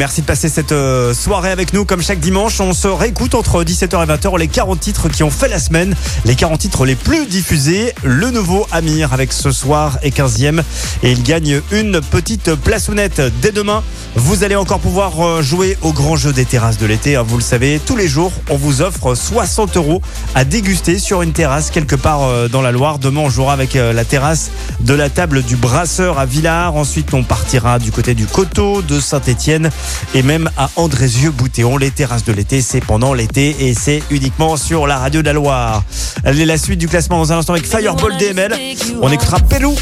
[0.00, 2.58] Merci de passer cette euh, soirée avec nous comme chaque dimanche.
[2.58, 5.94] On se réécoute entre 17h et 20h les 40 titres qui ont fait la semaine,
[6.24, 7.92] les 40 titres les plus diffusés.
[8.02, 10.62] Le nouveau Amir avec ce soir est 15e
[11.02, 13.20] et il gagne une petite plaçonnette.
[13.42, 13.82] Dès demain,
[14.14, 17.16] vous allez encore pouvoir euh, jouer au grand jeu des terrasses de l'été.
[17.16, 20.00] Hein, vous le savez, tous les jours, on vous offre 60 euros
[20.34, 23.00] à déguster sur une terrasse quelque part euh, dans la Loire.
[23.00, 26.76] Demain, on jouera avec la terrasse de la table du Brasseur à Villars.
[26.76, 29.70] Ensuite, on partira du côté du Coteau, de Saint-Étienne
[30.14, 31.76] et même à Andrézieux-Boutéon.
[31.76, 35.32] Les terrasses de l'été, c'est pendant l'été et c'est uniquement sur la radio de la
[35.32, 35.82] Loire.
[36.24, 38.54] Allez, la suite du classement dans un instant avec Fireball DML.
[39.02, 39.74] On écoutera Pelou.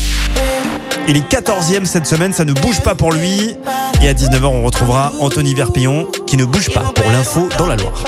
[1.08, 3.56] Il est 14e cette semaine, ça ne bouge pas pour lui.
[4.02, 7.76] Et à 19h, on retrouvera Anthony Verpillon qui ne bouge pas pour l'info dans la
[7.76, 8.04] Loire.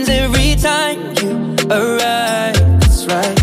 [0.00, 2.54] Happens every time you arrive.
[2.80, 3.36] That's right.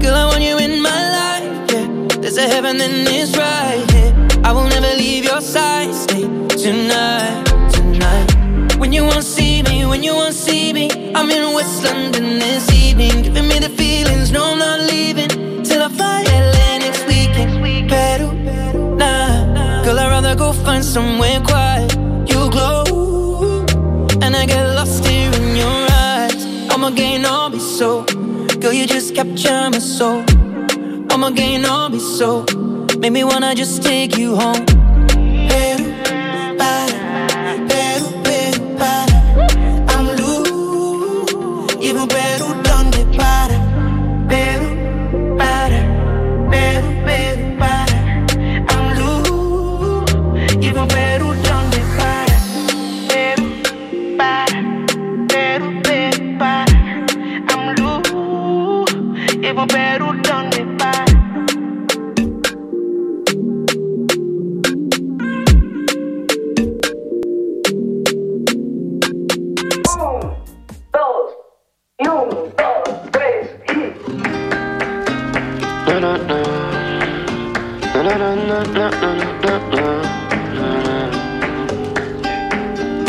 [0.00, 2.20] Girl, I want you in my life, yeah.
[2.20, 4.12] There's a heaven and it's right here.
[4.44, 5.94] I will never leave your side.
[5.94, 8.76] Stay tonight, tonight.
[8.78, 12.70] When you won't see me, when you won't see me, I'm in West London this
[12.72, 14.32] evening, giving me the feelings.
[14.32, 17.88] No, I'm not leaving till I fly LA next weekend.
[17.88, 18.32] Peru,
[18.96, 21.91] nah, girl, I'd rather go find somewhere quiet.
[27.82, 28.04] So,
[28.60, 30.22] girl, you just capture my soul.
[31.10, 32.46] I'ma gain all be so,
[32.96, 34.64] make me wanna just take you home.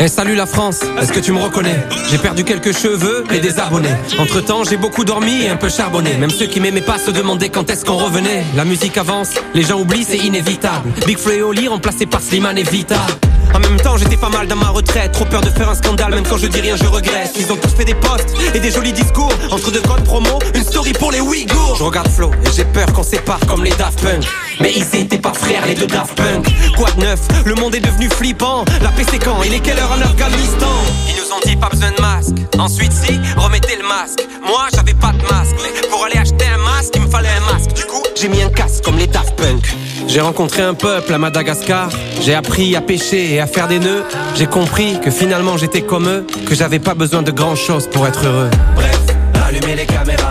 [0.06, 1.76] Eh salut la France, est-ce que tu me reconnais?
[2.10, 3.88] J'ai perdu quelques cheveux et des abonnés.
[4.18, 6.18] Entre temps, j'ai beaucoup dormi et un peu charbonné.
[6.18, 8.44] Même ceux qui m'aimaient pas se demandaient quand est-ce qu'on revenait.
[8.54, 10.90] La musique avance, les gens oublient, c'est inévitable.
[11.06, 13.00] Big Flo et Oli remplacé par Slimane et Vita.
[13.54, 15.12] En même temps, j'étais pas mal dans ma retraite.
[15.12, 17.32] Trop peur de faire un scandale, même quand je dis rien, je regrette.
[17.38, 19.32] Ils ont tous fait des posts et des jolis discours.
[19.50, 21.76] Entre deux codes promo, une story pour les Ouïghours.
[21.78, 24.26] Je regarde Flo et j'ai peur qu'on sépare comme les Daft Punk.
[24.60, 26.46] Mais ils étaient pas frères, les deux Daft Punk.
[26.76, 27.20] Quoi de neuf?
[27.44, 28.64] Le monde est devenu flippant.
[28.82, 29.42] La paix c'est quand?
[29.44, 30.72] Il est quelle heure en Afghanistan?
[31.08, 32.36] Ils nous ont dit pas besoin de masque.
[32.58, 34.20] Ensuite, si, remettez le masque.
[34.46, 35.56] Moi, j'avais pas de masque.
[35.62, 37.72] Mais pour aller acheter un masque, il me fallait un masque.
[37.74, 39.64] Du coup, j'ai mis un casque comme les Daft Punk.
[40.06, 41.88] J'ai rencontré un peuple à Madagascar.
[42.20, 44.04] J'ai appris à pêcher et à faire des nœuds.
[44.36, 46.26] J'ai compris que finalement j'étais comme eux.
[46.46, 48.50] Que j'avais pas besoin de grand chose pour être heureux.
[48.76, 49.00] Bref,
[49.46, 50.23] allumez les caméras.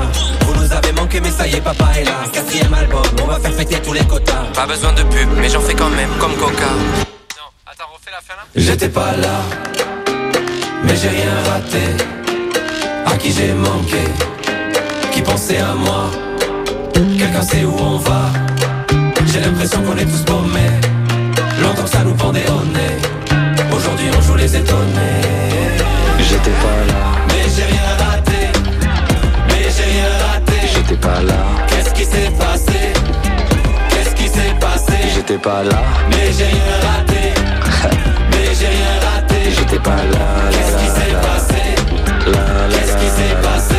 [1.21, 2.23] Mais ça y est, papa est là.
[2.33, 4.45] Quatrième album, on va faire fêter tous les quotas.
[4.55, 6.73] Pas besoin de pub, mais j'en fais quand même, comme Coca.
[8.55, 9.39] J'étais pas là,
[10.83, 11.85] mais j'ai rien raté.
[13.05, 14.03] À qui j'ai manqué,
[15.11, 16.09] qui pensait à moi.
[16.93, 18.23] Quelqu'un sait où on va.
[19.27, 20.71] J'ai l'impression qu'on est tous paumés.
[21.61, 22.97] Longtemps que ça nous pendait au nez.
[23.71, 25.21] Aujourd'hui on joue les étonnés.
[26.19, 27.82] J'étais pas là, mais j'ai rien
[35.33, 37.33] J'étais pas là, mais j'ai rien raté.
[38.29, 39.35] mais j'ai rien raté.
[39.49, 40.19] J'étais pas là.
[40.51, 41.55] Qu'est-ce qui s'est passé?
[42.69, 43.75] Qu'est-ce qui s'est passé?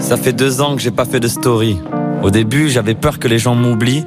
[0.00, 1.80] Ça fait deux ans que j'ai pas fait de story.
[2.24, 4.06] Au début, j'avais peur que les gens m'oublient.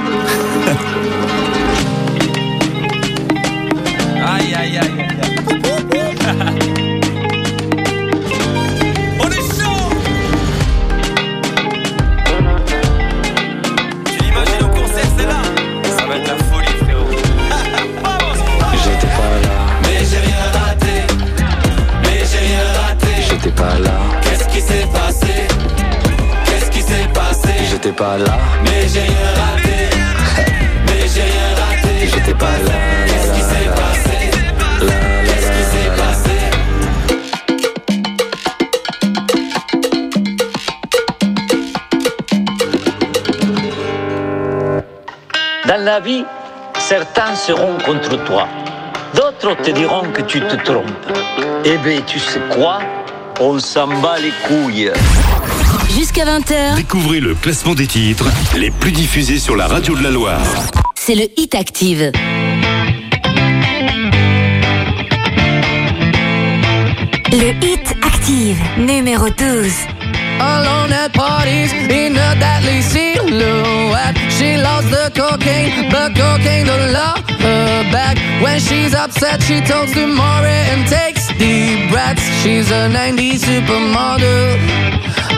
[4.61, 4.90] ay, ay.
[45.91, 46.23] La vie,
[46.79, 48.47] certains seront contre toi.
[49.13, 50.85] D'autres te diront que tu te trompes.
[51.65, 52.79] Eh bien, tu sais quoi?
[53.41, 54.89] On s'en bat les couilles.
[55.89, 58.23] Jusqu'à 20h, Découvrez le classement des titres
[58.55, 60.39] les plus diffusés sur la radio de la Loire.
[60.95, 62.13] c'est le Hit Active.
[67.33, 69.73] Le Hit Active, numéro 12.
[70.39, 74.15] Alone at parties in a deadly silhouette.
[74.37, 78.17] She loves the cocaine, but cocaine don't love her back.
[78.41, 82.23] When she's upset, she talks to Maury and takes deep breaths.
[82.41, 84.57] She's a 90s supermodel.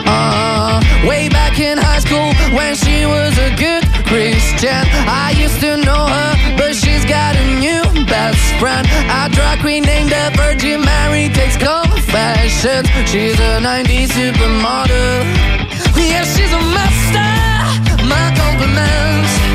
[0.06, 4.84] Uh, way back in high school when she was a good Christian.
[5.08, 8.86] I used to know her, but she's got a new best friend.
[9.10, 12.88] A drag queen named the Virgin Mary takes confessions.
[13.10, 15.24] She's a 90s supermodel.
[15.96, 17.30] Yeah, she's a master.
[18.06, 19.53] My compliments.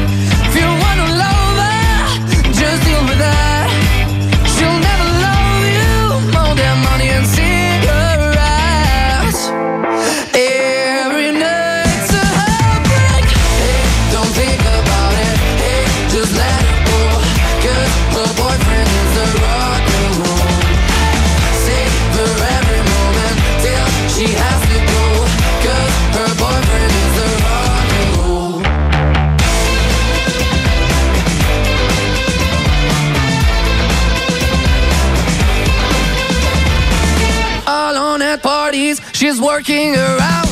[39.70, 40.49] looking around.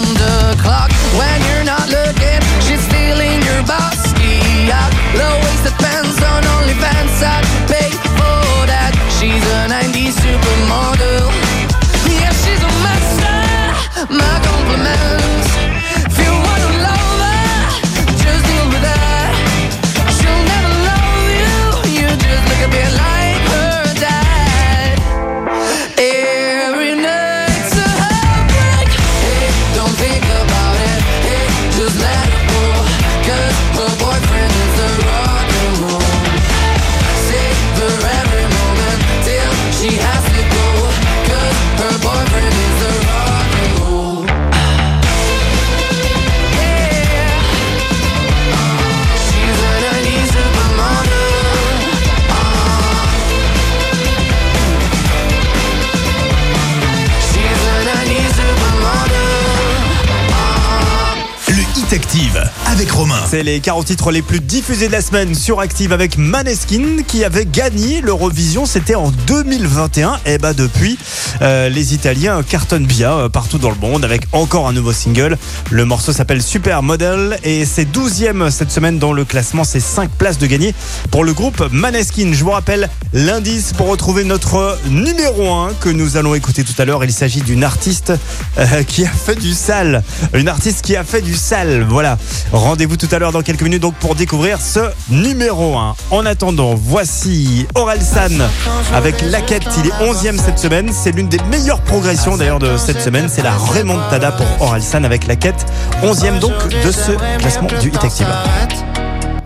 [63.27, 67.23] C'est les 40 titres les plus diffusés de la semaine sur Active avec Maneskin qui
[67.23, 68.67] avait gagné l'Eurovision.
[68.67, 70.19] C'était en 2021.
[70.27, 70.99] Et bah depuis,
[71.41, 75.37] euh, les Italiens cartonnent bien euh, partout dans le monde avec encore un nouveau single.
[75.71, 79.63] Le morceau s'appelle Super Model et c'est 12e cette semaine dans le classement.
[79.63, 80.73] C'est 5 places de gagné
[81.11, 82.31] pour le groupe Maneskin.
[82.33, 86.85] Je vous rappelle l'indice pour retrouver notre numéro 1 que nous allons écouter tout à
[86.85, 87.03] l'heure.
[87.03, 88.13] Il s'agit d'une artiste
[88.57, 90.03] euh, qui a fait du sale.
[90.33, 91.85] Une artiste qui a fait du sale.
[91.87, 92.17] Voilà.
[92.51, 95.95] Rendez-vous tout à l'heure dans quelques minutes donc pour découvrir ce numéro 1.
[96.11, 98.47] En attendant, voici Orelsan
[98.93, 99.67] avec Laquette.
[99.79, 100.91] Il est 11e cette semaine.
[100.93, 103.27] C'est l'une des meilleures progressions d'ailleurs de cette semaine.
[103.29, 105.65] C'est la remontada pour Orelsan avec Laquette.
[106.03, 108.27] 11e donc de ce classement du Hit Active.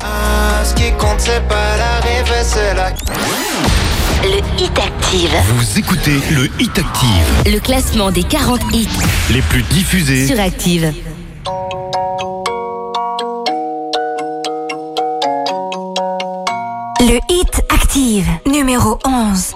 [0.04, 2.90] Ah, ce qui compte, c'est pas l'arrivée, c'est la.
[4.24, 5.32] Le Hit Active.
[5.56, 8.88] Vous écoutez le Hit Active, Le classement des 40 hits
[9.32, 10.28] les plus diffusés.
[10.28, 10.94] sur Active.
[17.00, 19.56] Le Hit Active, numéro 11.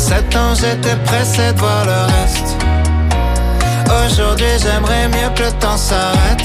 [0.00, 2.56] À 7 ans, j'étais pressé de voir le reste.
[4.06, 6.42] Aujourd'hui, j'aimerais mieux que le temps s'arrête.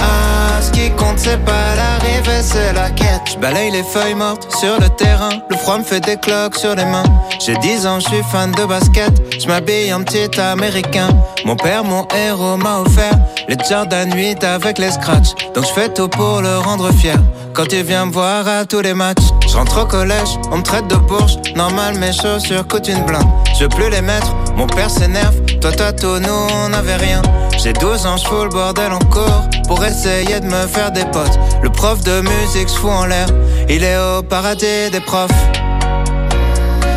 [0.00, 3.22] Ah, ce qui compte, c'est pas l'arrivée, c'est la quête.
[3.32, 5.30] Je balaye les feuilles mortes sur le terrain.
[5.48, 7.04] Le froid me fait des cloques sur les mains.
[7.40, 9.14] J'ai 10 ans, je suis fan de basket.
[9.40, 11.08] Je m'habille en petit américain.
[11.46, 13.16] Mon père, mon héros, m'a offert
[13.48, 15.34] les Jordan 8 avec les scratchs.
[15.54, 17.16] Donc je fais tout pour le rendre fier.
[17.52, 20.62] Quand il vient me voir à tous les matchs, je rentre au collège, on me
[20.62, 21.36] traite de bourge.
[21.54, 23.28] Normal, mes chaussures coûtent une blinde.
[23.56, 27.22] Je veux plus les mettre Mon père s'énerve, toi t'as tout, nous on avait rien.
[27.56, 31.38] J'ai 12 ans, je fous le bordel encore pour essayer de me faire des potes.
[31.62, 33.26] Le prof de musique se fout en l'air,
[33.68, 35.30] il est au paradis des profs.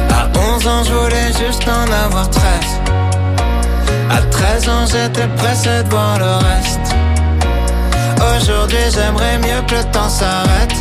[0.10, 2.44] À 11 ans, je voulais juste en avoir 13.
[4.10, 6.96] À 13 ans, j'étais pressé de le reste.
[8.36, 10.74] Aujourd'hui, j'aimerais mieux que le temps s'arrête.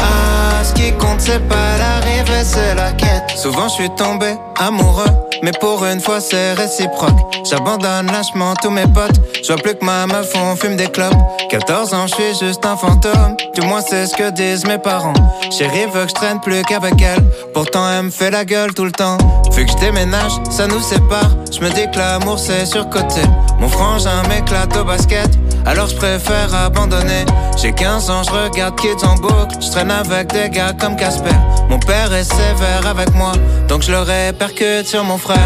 [0.00, 3.36] Ah, ce qui compte, c'est pas l'arrivée, c'est la quête.
[3.36, 5.10] Souvent, je suis tombé amoureux,
[5.42, 7.18] mais pour une fois, c'est réciproque.
[7.48, 9.20] J'abandonne lâchement tous mes potes.
[9.42, 11.14] Je vois plus que ma meuf, on fume des clopes.
[11.50, 13.36] 14 ans, je suis juste un fantôme.
[13.54, 15.14] Du moins, c'est ce que disent mes parents.
[15.50, 17.24] Chérie veut que je traîne plus qu'avec elle.
[17.52, 19.18] Pourtant, elle me fait la gueule tout le temps.
[19.54, 21.30] Vu que je déménage, ça nous sépare.
[21.52, 23.22] Je me dis que l'amour, c'est surcoté.
[23.60, 25.28] Mon frangin m'éclate au basket.
[25.66, 27.24] Alors je préfère abandonner.
[27.56, 29.56] J'ai 15 ans, je regarde Kids en boucle.
[29.60, 31.30] Je traîne avec des gars comme Casper.
[31.68, 33.32] Mon père est sévère avec moi,
[33.68, 35.38] donc je le répercute sur mon frère.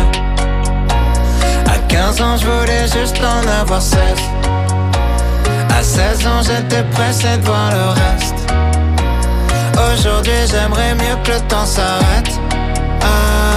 [1.67, 4.01] À 15 ans, je voulais juste en avoir 16.
[5.77, 8.35] À 16 ans, j'étais pressé de voir le reste.
[9.93, 12.46] Aujourd'hui, j'aimerais mieux que le temps s'arrête.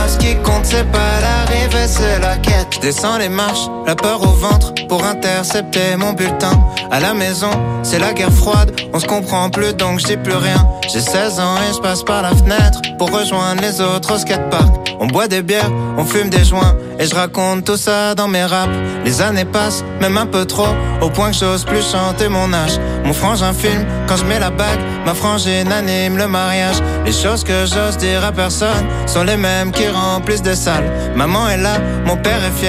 [0.09, 2.68] Ce qui compte, c'est pas l'arrivée, c'est la quête.
[2.79, 6.51] Je descends les marches, la peur au ventre, pour intercepter mon bulletin.
[6.89, 7.49] À la maison,
[7.83, 10.65] c'est la guerre froide, on se comprend plus donc je dis plus rien.
[10.91, 14.73] J'ai 16 ans et je passe par la fenêtre pour rejoindre les autres au skatepark.
[15.01, 18.43] On boit des bières, on fume des joints et je raconte tout ça dans mes
[18.43, 18.73] raps.
[19.05, 20.67] Les années passent, même un peu trop,
[21.01, 22.79] au point que j'ose plus chanter mon âge.
[23.05, 26.77] Mon frangin filme quand je mets la bague, ma frangine anime le mariage.
[27.05, 30.91] Les choses que j'ose dire à personne sont les mêmes qui remplissent des salles.
[31.15, 32.68] Maman est là, mon père est fier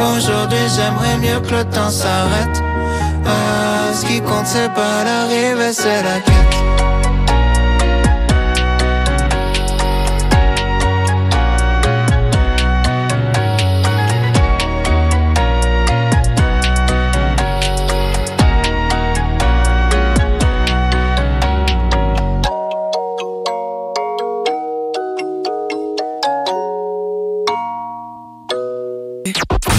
[0.00, 2.62] Aujourd'hui, j'aimerais mieux que le temps s'arrête.
[3.26, 6.83] Ah, ce qui compte, c'est pas l'arrivée, c'est la quête.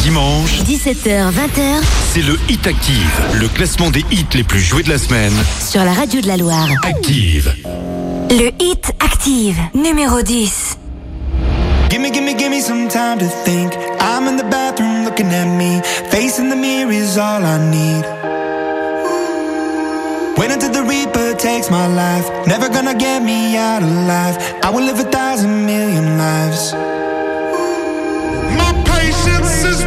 [0.01, 4.89] Dimanche, 17h, 20h, c'est le Hit Active, le classement des hits les plus joués de
[4.89, 5.33] la semaine.
[5.59, 6.67] sur la radio de la Loire.
[6.83, 7.53] Active.
[8.31, 10.79] Le Hit Active, numéro 10.
[11.91, 13.73] Gimme, gimme, gimme some time to think.
[13.99, 15.79] I'm in the bathroom looking at me.
[16.09, 18.03] Facing the mirror is all I need.
[20.39, 22.27] Wait until the Reaper takes my life.
[22.47, 24.37] Never gonna get me out alive.
[24.63, 26.73] I will live a thousand million lives.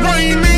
[0.00, 0.57] My patience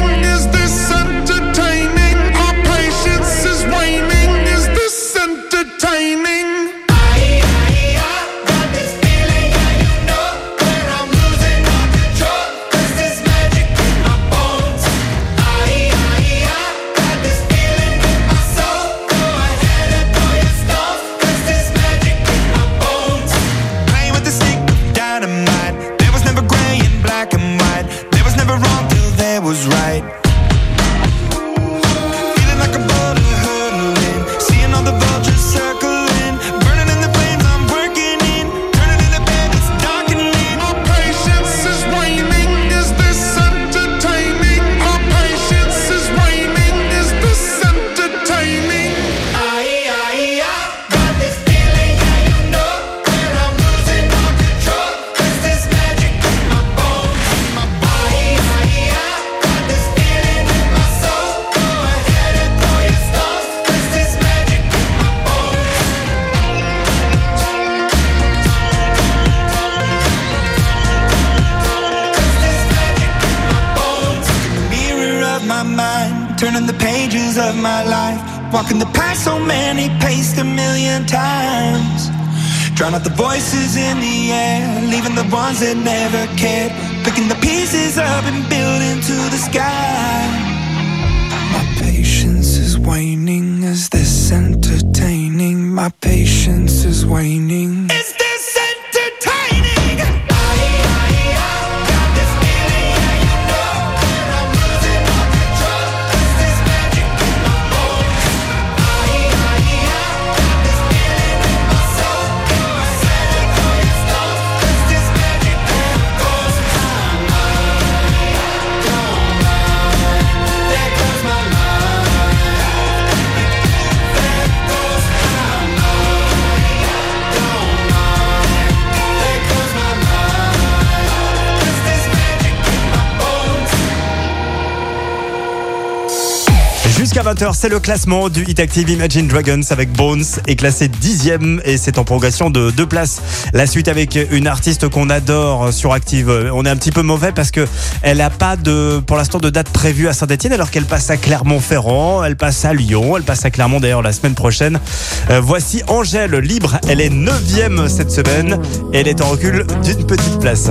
[137.60, 141.98] c'est le classement du Hit Active Imagine Dragons avec Bones est classé dixième et c'est
[141.98, 143.20] en progression de deux places.
[143.52, 146.30] La suite avec une artiste qu'on adore sur Active.
[146.54, 147.66] On est un petit peu mauvais parce que
[148.00, 151.18] elle n'a pas de, pour l'instant, de date prévue à Saint-Etienne alors qu'elle passe à
[151.18, 154.80] Clermont-Ferrand, elle passe à Lyon, elle passe à Clermont d'ailleurs la semaine prochaine.
[155.28, 156.78] Euh, voici Angèle Libre.
[156.88, 158.58] Elle est neuvième cette semaine.
[158.94, 160.70] Elle est en recul d'une petite place.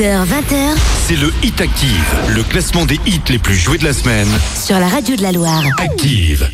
[0.00, 0.78] 17h, 20h.
[1.06, 4.28] C'est le Hit Active, le classement des hits les plus joués de la semaine.
[4.54, 5.62] Sur la radio de la Loire.
[5.78, 6.48] Active.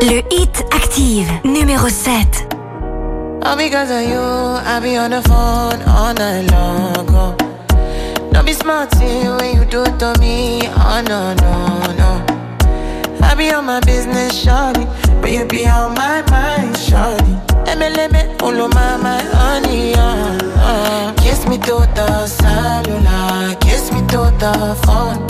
[0.00, 2.48] Le Hit Active, numéro 7.
[3.44, 7.06] All because of you, I be on the phone all night long.
[7.10, 7.36] Oh.
[8.32, 10.60] Don't be smart when you do it to me.
[10.76, 12.24] Oh no, no, no.
[13.22, 14.86] I be on my business, shawty.
[15.28, 17.36] Be on my mind, shawty.
[18.40, 21.14] Of my, my honey, uh, uh.
[21.18, 25.26] Kiss me to the cellular, kiss me to the phone.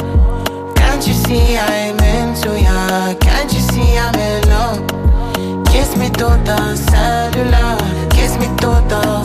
[0.77, 3.15] Can't you see I'm into ya?
[3.15, 5.67] Can't you see I'm in love?
[5.67, 7.77] Kiss me to the cellular,
[8.11, 9.18] kiss me to the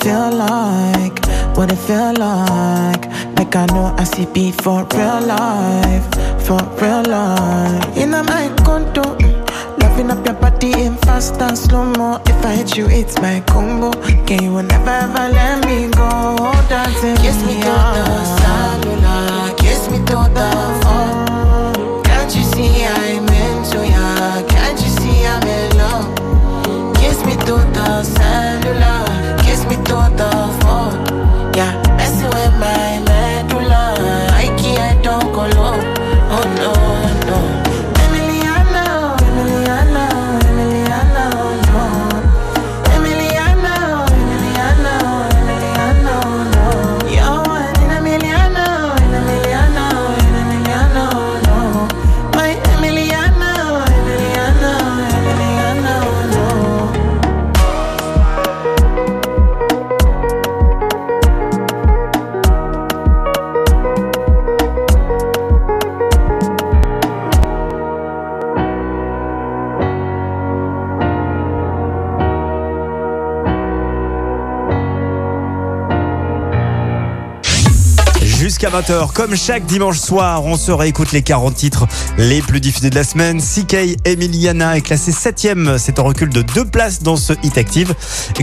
[0.00, 1.18] feel like,
[1.56, 3.04] what it feel like.
[3.36, 6.06] Like I know I see beat for real life,
[6.46, 7.96] for real life.
[7.96, 9.02] In my condo,
[9.78, 12.20] loving up your body in fast and slow mo.
[12.26, 13.92] If I hit you, it's my combo.
[14.26, 16.52] Can you will never ever let me go?
[16.68, 18.39] Dancing kiss me to
[78.80, 81.86] 20h, comme chaque dimanche soir, on se réécoute les 40 titres
[82.16, 83.38] les plus diffusés de la semaine.
[83.38, 87.94] CK Emiliana est classé 7ème, c'est un recul de deux places dans ce Hit Active.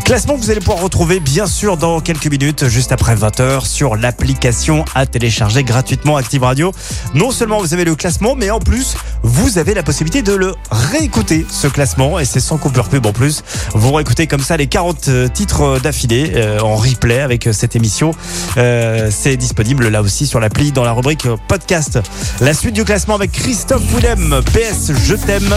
[0.05, 3.95] Classement que vous allez pouvoir retrouver bien sûr dans quelques minutes, juste après 20h, sur
[3.95, 6.71] l'application à télécharger gratuitement Active Radio.
[7.15, 10.53] Non seulement vous avez le classement, mais en plus, vous avez la possibilité de le
[10.91, 13.43] réécouter, ce classement, et c'est sans coupure pub en plus.
[13.73, 18.11] Vous réécoutez comme ça les 40 titres d'affilée euh, en replay avec cette émission.
[18.57, 21.99] Euh, c'est disponible là aussi sur l'appli dans la rubrique podcast.
[22.41, 25.55] La suite du classement avec Christophe Willem, PS Je t'aime.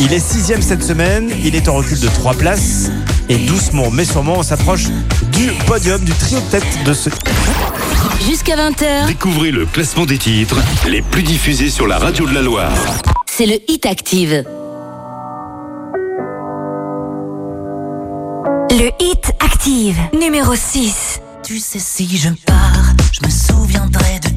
[0.00, 2.90] Il est sixième cette semaine, il est en recul de 3 places.
[3.28, 4.84] Et doucement mais sûrement on s'approche
[5.32, 7.10] du podium, du trio de tête de ce...
[8.26, 10.56] Jusqu'à 20h, Découvrez le classement des titres
[10.88, 13.13] les plus diffusés sur la radio de la Loire.
[13.36, 14.44] C'est le Hit Active.
[18.70, 21.20] Le Hit Active, numéro 6.
[21.42, 24.33] Tu sais si je pars, je me souviendrai de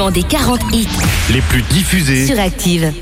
[0.00, 0.88] classement des 40 hits
[1.32, 2.26] Les plus diffusés.
[2.26, 2.92] sur Active.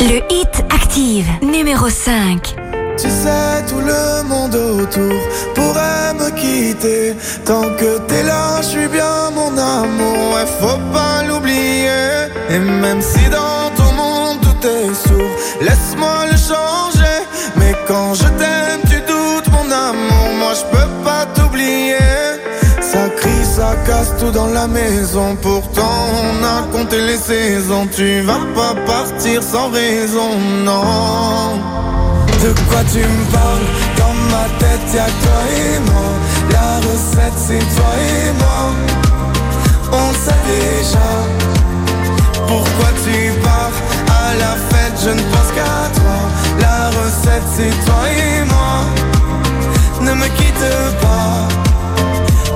[0.00, 2.56] Le hit active, numéro 5.
[2.98, 5.20] Tu sais, tout le monde autour
[5.54, 7.14] pourrait me quitter.
[7.44, 10.34] Tant que t'es là, je suis bien mon amour.
[10.34, 12.28] Ouais, faut pas l'oublier.
[12.50, 15.30] Et même si dans ton monde tout est sourd,
[15.60, 17.18] laisse-moi le changer.
[17.56, 18.89] Mais quand je t'aime,
[20.60, 21.96] je peux pas t'oublier.
[22.80, 25.36] Ça crie, ça casse tout dans la maison.
[25.40, 27.86] Pourtant, on a compté les saisons.
[27.96, 30.30] Tu vas pas partir sans raison,
[30.64, 31.58] non.
[32.42, 33.68] De quoi tu me parles?
[33.98, 36.08] Dans ma tête y'a toi et moi
[36.50, 38.60] La recette c'est toi et moi
[39.92, 41.10] On sait déjà
[42.48, 43.76] Pourquoi tu pars?
[44.08, 46.18] À la fête je ne pense qu'à toi
[46.60, 48.72] La recette c'est toi et moi
[50.00, 50.49] Ne me quitte
[51.00, 51.48] pas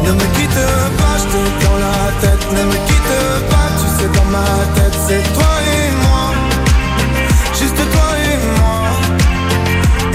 [0.04, 0.62] Ne me quitte
[0.98, 3.14] pas Je te dans la tête Ne me quitte
[3.50, 6.24] pas Tu sais dans ma tête c'est toi et moi
[7.58, 8.74] Juste toi et moi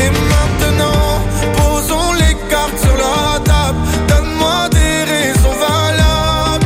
[0.02, 1.22] et maintenant,
[1.58, 3.80] posons les cartes sur la table.
[4.08, 6.66] Donne-moi des raisons valables.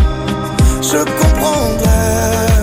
[0.82, 2.62] Je comprendrai.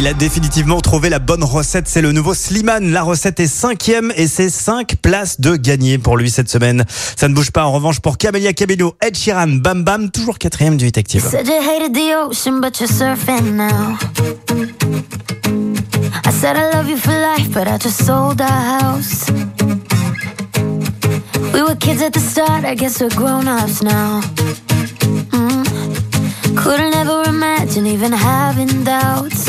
[0.00, 2.90] Il a définitivement trouvé la bonne recette, c'est le nouveau Slimane.
[2.90, 6.86] La recette est cinquième et c'est cinq places de gagné pour lui cette semaine.
[6.88, 10.78] Ça ne bouge pas en revanche pour Camélia Cabello, Ed Sheeran, Bam Bam, toujours quatrième
[10.78, 10.96] du Hit.
[25.32, 25.80] Mm.
[26.56, 29.48] Couldn't ever imagine even having doubts,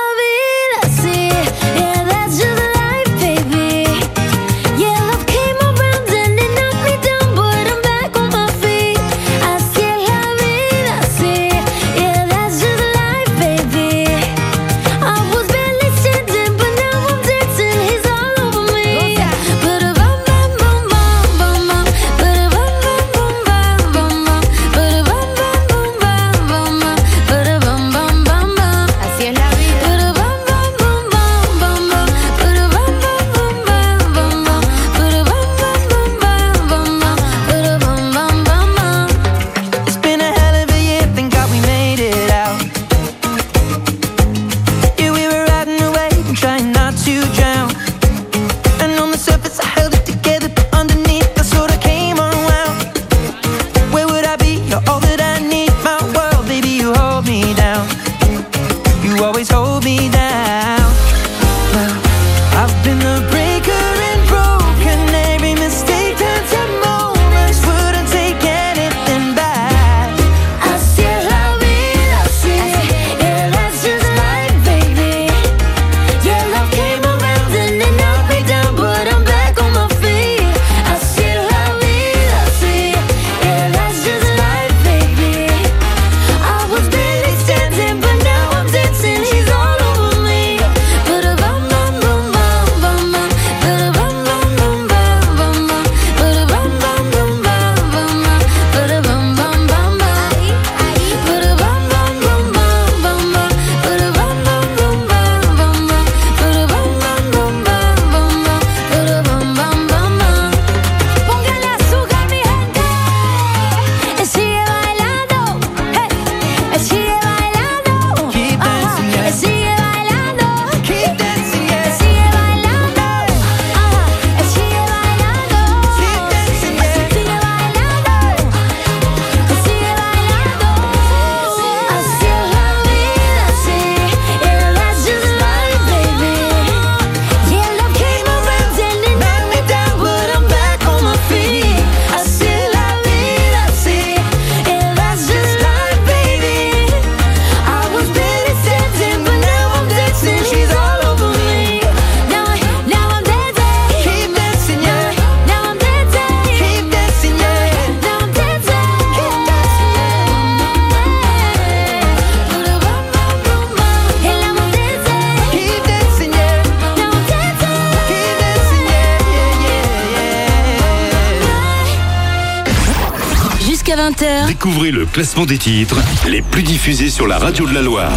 [175.11, 175.97] classement des titres
[176.27, 178.11] les plus diffusés sur la radio de la Loire.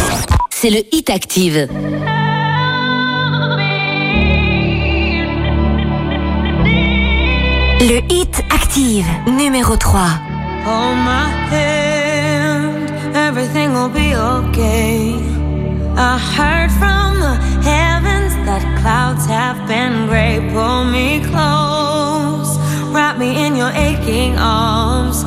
[0.49, 1.67] c'est le Hit Active.
[7.81, 10.01] Le Hit Active, numéro 3.
[10.65, 15.15] Hold my hand, everything will be okay.
[15.97, 20.39] I heard from the heavens that clouds have been gray.
[20.51, 22.57] Pull me close,
[22.91, 25.23] wrap me in your aching arms.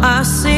[0.00, 0.57] I see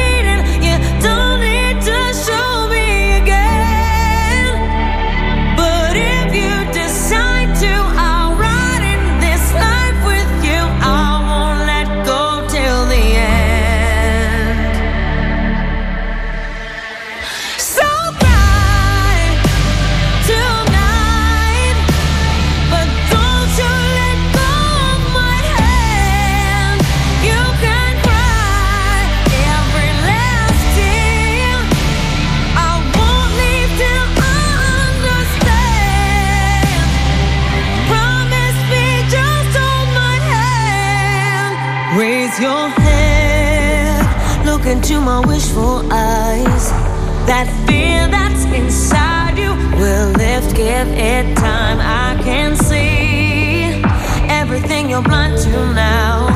[50.85, 51.79] Give it time.
[51.79, 53.81] I can see
[54.29, 56.27] everything you're blind to now.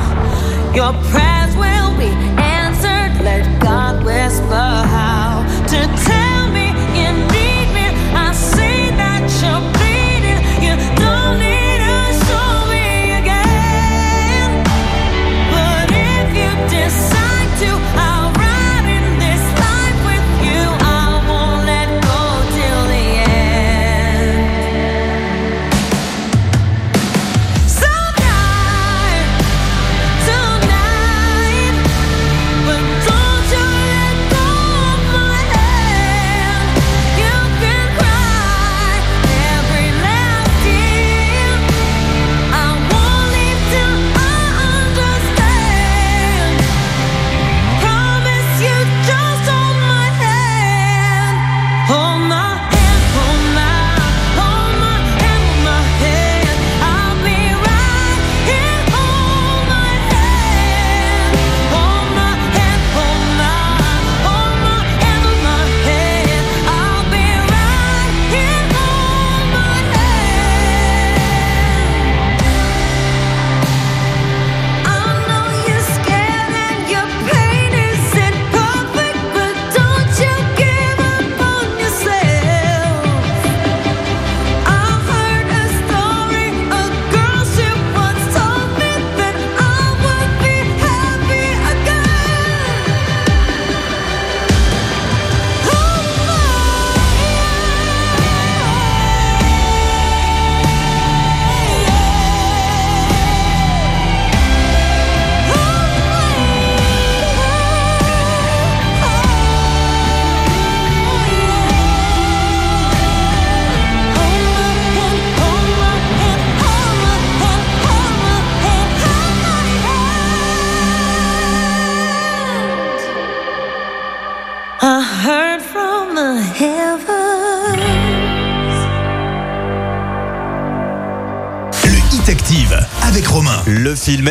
[0.76, 2.12] Your prayers will be
[2.42, 3.24] answered.
[3.24, 6.15] Let God whisper how to tell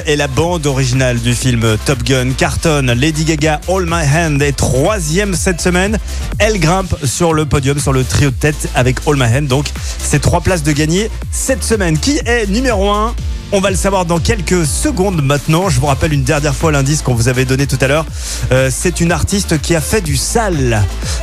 [0.07, 2.93] et la bande originale du film Top Gun cartonne.
[2.93, 5.99] Lady Gaga, All My Hand est troisième cette semaine.
[6.39, 9.47] Elle grimpe sur le podium, sur le trio de tête avec All My Hand.
[9.47, 9.67] Donc,
[9.99, 11.99] c'est trois places de gagner cette semaine.
[11.99, 13.15] Qui est numéro un?
[13.53, 15.69] On va le savoir dans quelques secondes maintenant.
[15.69, 18.07] Je vous rappelle une dernière fois l'indice qu'on vous avait donné tout à l'heure.
[18.53, 20.83] Euh, c'est une artiste qui a fait du sale.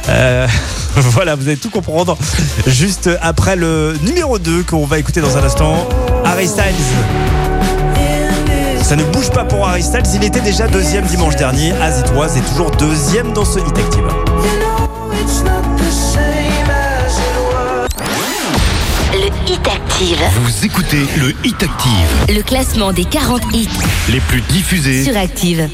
[0.10, 0.48] Euh,
[0.96, 2.18] voilà, vous allez tout comprendre
[2.68, 5.90] juste après le numéro 2 qu'on va écouter dans un instant.
[6.26, 7.51] Harry Styles.
[8.92, 10.04] Ça ne bouge pas pour Harry Styles.
[10.16, 11.72] Il était déjà deuxième dimanche dernier.
[11.82, 14.04] As It Was est toujours deuxième dans ce Hit Active.
[19.14, 20.22] Le Hit Active.
[20.44, 23.70] Vous écoutez le Hit Active, Le classement des 40 hits
[24.10, 25.70] les plus diffusés sur Active.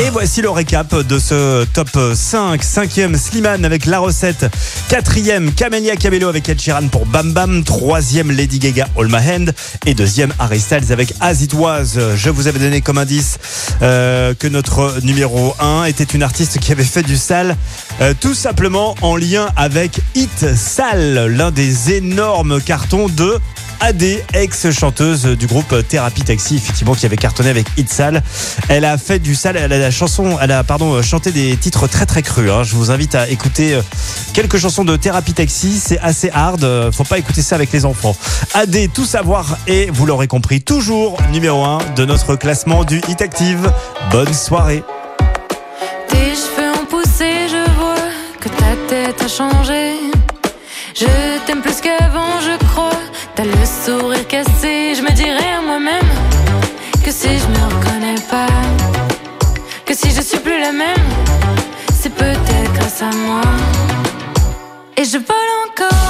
[0.00, 2.62] Et voici le récap de ce top 5.
[2.62, 4.46] Cinquième, Slimane avec La Recette.
[4.88, 7.64] Quatrième, Camélia Cabello avec Ed Sheeran pour Bam Bam.
[7.64, 9.54] Troisième, Lady Gaga, All My Hand.
[9.86, 11.98] Et deuxième, Harry Styles avec As It Was.
[12.14, 13.38] Je vous avais donné comme indice
[13.82, 17.56] euh, que notre numéro 1 était une artiste qui avait fait du sale,
[18.00, 23.38] euh, tout simplement en lien avec Hit Sale, l'un des énormes cartons de
[23.80, 24.02] AD,
[24.34, 28.22] ex-chanteuse du groupe Thérapie Taxi, effectivement, qui avait cartonné avec Hit Sale.
[28.68, 31.86] Elle a fait du sale, elle a la chanson, elle a, pardon, chanté des titres
[31.86, 32.50] très très crus.
[32.50, 32.62] hein.
[32.64, 33.82] Je vous invite à écouter euh,
[34.32, 35.78] quelques chansons de Thérapie Taxi.
[35.78, 36.64] C'est assez hard.
[36.64, 38.16] euh, Faut pas écouter ça avec les enfants.
[38.54, 43.20] AD, tout savoir et vous l'aurez compris, toujours numéro 1 de notre classement du Hit
[43.22, 43.70] Active.
[44.10, 44.82] Bonne soirée.
[53.86, 56.10] Sourire cassé, je me dirais à moi-même
[57.04, 58.48] que si je me reconnais pas,
[59.84, 61.08] que si je suis plus la même,
[61.94, 63.42] c'est peut-être grâce à moi.
[64.96, 66.05] Et je vole encore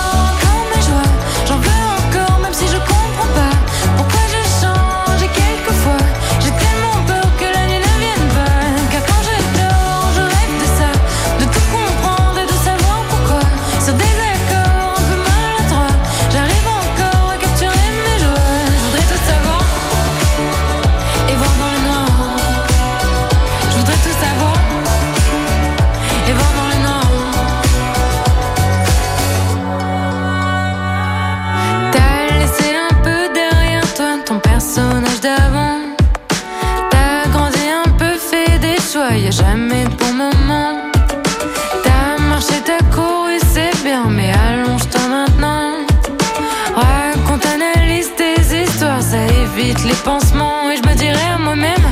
[50.04, 51.86] Et je me dirais à moi-même,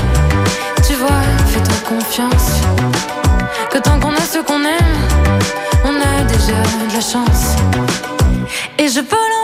[0.87, 2.61] tu vois, fais-toi confiance.
[3.71, 4.97] Que tant qu'on a ce qu'on aime,
[5.85, 7.57] on a déjà de la chance.
[8.79, 9.44] Et je vole